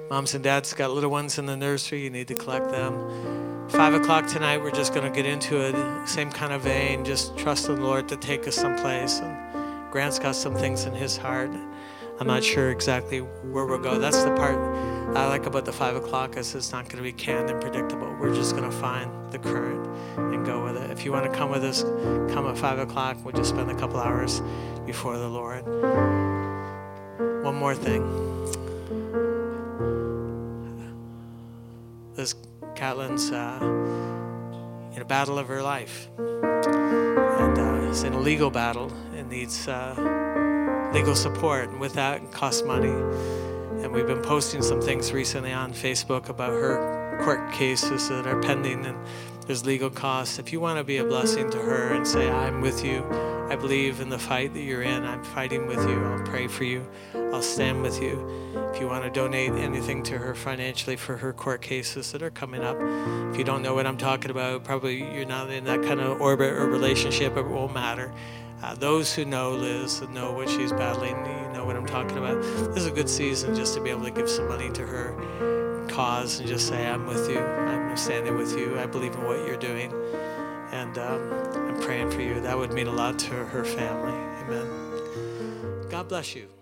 Moms 0.08 0.32
and 0.32 0.42
dads 0.42 0.72
got 0.72 0.90
little 0.90 1.10
ones 1.10 1.38
in 1.38 1.44
the 1.44 1.54
nursery. 1.54 2.02
You 2.02 2.08
need 2.08 2.28
to 2.28 2.34
collect 2.34 2.70
them. 2.70 3.47
Five 3.70 3.94
o'clock 3.94 4.26
tonight, 4.26 4.58
we're 4.58 4.70
just 4.70 4.94
going 4.94 5.10
to 5.10 5.14
get 5.14 5.26
into 5.26 5.60
it. 5.60 6.08
Same 6.08 6.30
kind 6.30 6.52
of 6.52 6.62
vein. 6.62 7.04
Just 7.04 7.36
trust 7.36 7.66
the 7.66 7.74
Lord 7.74 8.08
to 8.08 8.16
take 8.16 8.48
us 8.48 8.54
someplace. 8.56 9.20
And 9.20 9.92
Grant's 9.92 10.18
got 10.18 10.34
some 10.36 10.54
things 10.54 10.84
in 10.84 10.94
his 10.94 11.16
heart. 11.16 11.50
I'm 12.18 12.26
not 12.26 12.42
sure 12.42 12.70
exactly 12.70 13.18
where 13.20 13.66
we'll 13.66 13.78
go. 13.78 13.98
That's 13.98 14.24
the 14.24 14.34
part 14.34 14.56
I 15.16 15.28
like 15.28 15.46
about 15.46 15.64
the 15.64 15.72
five 15.72 15.96
o'clock 15.96 16.36
is 16.36 16.54
it's 16.54 16.72
not 16.72 16.86
going 16.86 16.96
to 16.96 17.02
be 17.02 17.12
canned 17.12 17.50
and 17.50 17.60
predictable. 17.60 18.14
We're 18.18 18.34
just 18.34 18.56
going 18.56 18.68
to 18.68 18.76
find 18.76 19.10
the 19.30 19.38
current 19.38 19.86
and 20.16 20.44
go 20.44 20.64
with 20.64 20.76
it. 20.76 20.90
If 20.90 21.04
you 21.04 21.12
want 21.12 21.30
to 21.30 21.38
come 21.38 21.50
with 21.50 21.62
us, 21.62 21.82
come 22.32 22.46
at 22.46 22.58
five 22.58 22.78
o'clock. 22.78 23.18
We'll 23.24 23.34
just 23.34 23.50
spend 23.50 23.70
a 23.70 23.74
couple 23.74 23.98
hours 23.98 24.42
before 24.86 25.18
the 25.18 25.28
Lord. 25.28 25.64
One 27.44 27.54
more 27.54 27.74
thing. 27.74 28.02
This 32.16 32.34
Caitlin's 32.78 33.32
uh, 33.32 33.58
in 34.94 35.02
a 35.02 35.04
battle 35.04 35.36
of 35.36 35.48
her 35.48 35.62
life, 35.62 36.08
and 36.16 37.58
uh, 37.58 37.88
it's 37.90 38.04
in 38.04 38.12
a 38.12 38.20
legal 38.20 38.50
battle 38.50 38.92
and 39.16 39.28
needs 39.28 39.66
uh, 39.66 39.94
legal 40.94 41.16
support. 41.16 41.70
And 41.70 41.80
with 41.80 41.94
that, 41.94 42.22
it 42.22 42.30
costs 42.30 42.62
money. 42.62 42.94
And 43.82 43.92
we've 43.92 44.06
been 44.06 44.22
posting 44.22 44.62
some 44.62 44.80
things 44.80 45.12
recently 45.12 45.52
on 45.52 45.72
Facebook 45.72 46.28
about 46.28 46.52
her 46.52 47.18
court 47.24 47.52
cases 47.52 48.08
that 48.10 48.28
are 48.28 48.40
pending, 48.40 48.86
and 48.86 48.96
there's 49.48 49.64
legal 49.64 49.88
costs. 49.88 50.38
If 50.38 50.52
you 50.52 50.60
want 50.60 50.78
to 50.78 50.84
be 50.84 50.98
a 50.98 51.04
blessing 51.04 51.50
to 51.50 51.58
her 51.58 51.94
and 51.94 52.06
say, 52.06 52.30
"I'm 52.30 52.60
with 52.60 52.84
you," 52.84 53.02
I 53.50 53.56
believe 53.56 53.98
in 53.98 54.10
the 54.10 54.18
fight 54.18 54.52
that 54.52 54.60
you're 54.60 54.82
in. 54.82 55.04
I'm 55.06 55.24
fighting 55.24 55.66
with 55.66 55.78
you. 55.88 56.04
I'll 56.04 56.22
pray 56.26 56.48
for 56.48 56.64
you. 56.64 56.86
I'll 57.32 57.40
stand 57.40 57.82
with 57.82 58.00
you. 58.02 58.28
If 58.74 58.78
you 58.78 58.86
want 58.86 59.04
to 59.04 59.10
donate 59.10 59.52
anything 59.52 60.02
to 60.04 60.18
her 60.18 60.34
financially 60.34 60.96
for 60.96 61.16
her 61.16 61.32
court 61.32 61.62
cases 61.62 62.12
that 62.12 62.22
are 62.22 62.30
coming 62.30 62.62
up, 62.62 62.76
if 63.32 63.38
you 63.38 63.44
don't 63.44 63.62
know 63.62 63.72
what 63.72 63.86
I'm 63.86 63.96
talking 63.96 64.30
about, 64.30 64.64
probably 64.64 64.96
you're 65.14 65.24
not 65.24 65.48
in 65.50 65.64
that 65.64 65.82
kind 65.82 66.00
of 66.00 66.20
orbit 66.20 66.52
or 66.52 66.66
relationship, 66.66 67.38
it 67.38 67.46
won't 67.46 67.72
matter. 67.72 68.12
Uh, 68.62 68.74
those 68.74 69.14
who 69.14 69.24
know 69.24 69.52
Liz 69.52 70.00
and 70.00 70.12
know 70.12 70.32
what 70.32 70.50
she's 70.50 70.72
battling, 70.72 71.16
you 71.16 71.52
know 71.54 71.64
what 71.64 71.74
I'm 71.74 71.86
talking 71.86 72.18
about. 72.18 72.42
This 72.42 72.82
is 72.82 72.86
a 72.86 72.90
good 72.90 73.08
season 73.08 73.54
just 73.54 73.72
to 73.74 73.80
be 73.80 73.88
able 73.88 74.04
to 74.04 74.10
give 74.10 74.28
some 74.28 74.46
money 74.46 74.70
to 74.72 74.86
her 74.86 75.67
cause 75.88 76.38
and 76.38 76.48
just 76.48 76.68
say, 76.68 76.86
I'm 76.86 77.06
with 77.06 77.28
you. 77.30 77.40
I'm 77.40 77.96
standing 77.96 78.36
with 78.36 78.56
you. 78.56 78.78
I 78.78 78.86
believe 78.86 79.14
in 79.14 79.24
what 79.24 79.46
you're 79.46 79.56
doing 79.56 79.92
and 80.72 80.98
um, 80.98 81.32
I'm 81.54 81.80
praying 81.80 82.10
for 82.10 82.20
you. 82.20 82.40
That 82.40 82.56
would 82.56 82.72
mean 82.72 82.86
a 82.86 82.92
lot 82.92 83.18
to 83.20 83.34
her 83.34 83.64
family. 83.64 84.12
Amen. 84.42 85.88
God 85.90 86.08
bless 86.08 86.34
you. 86.34 86.57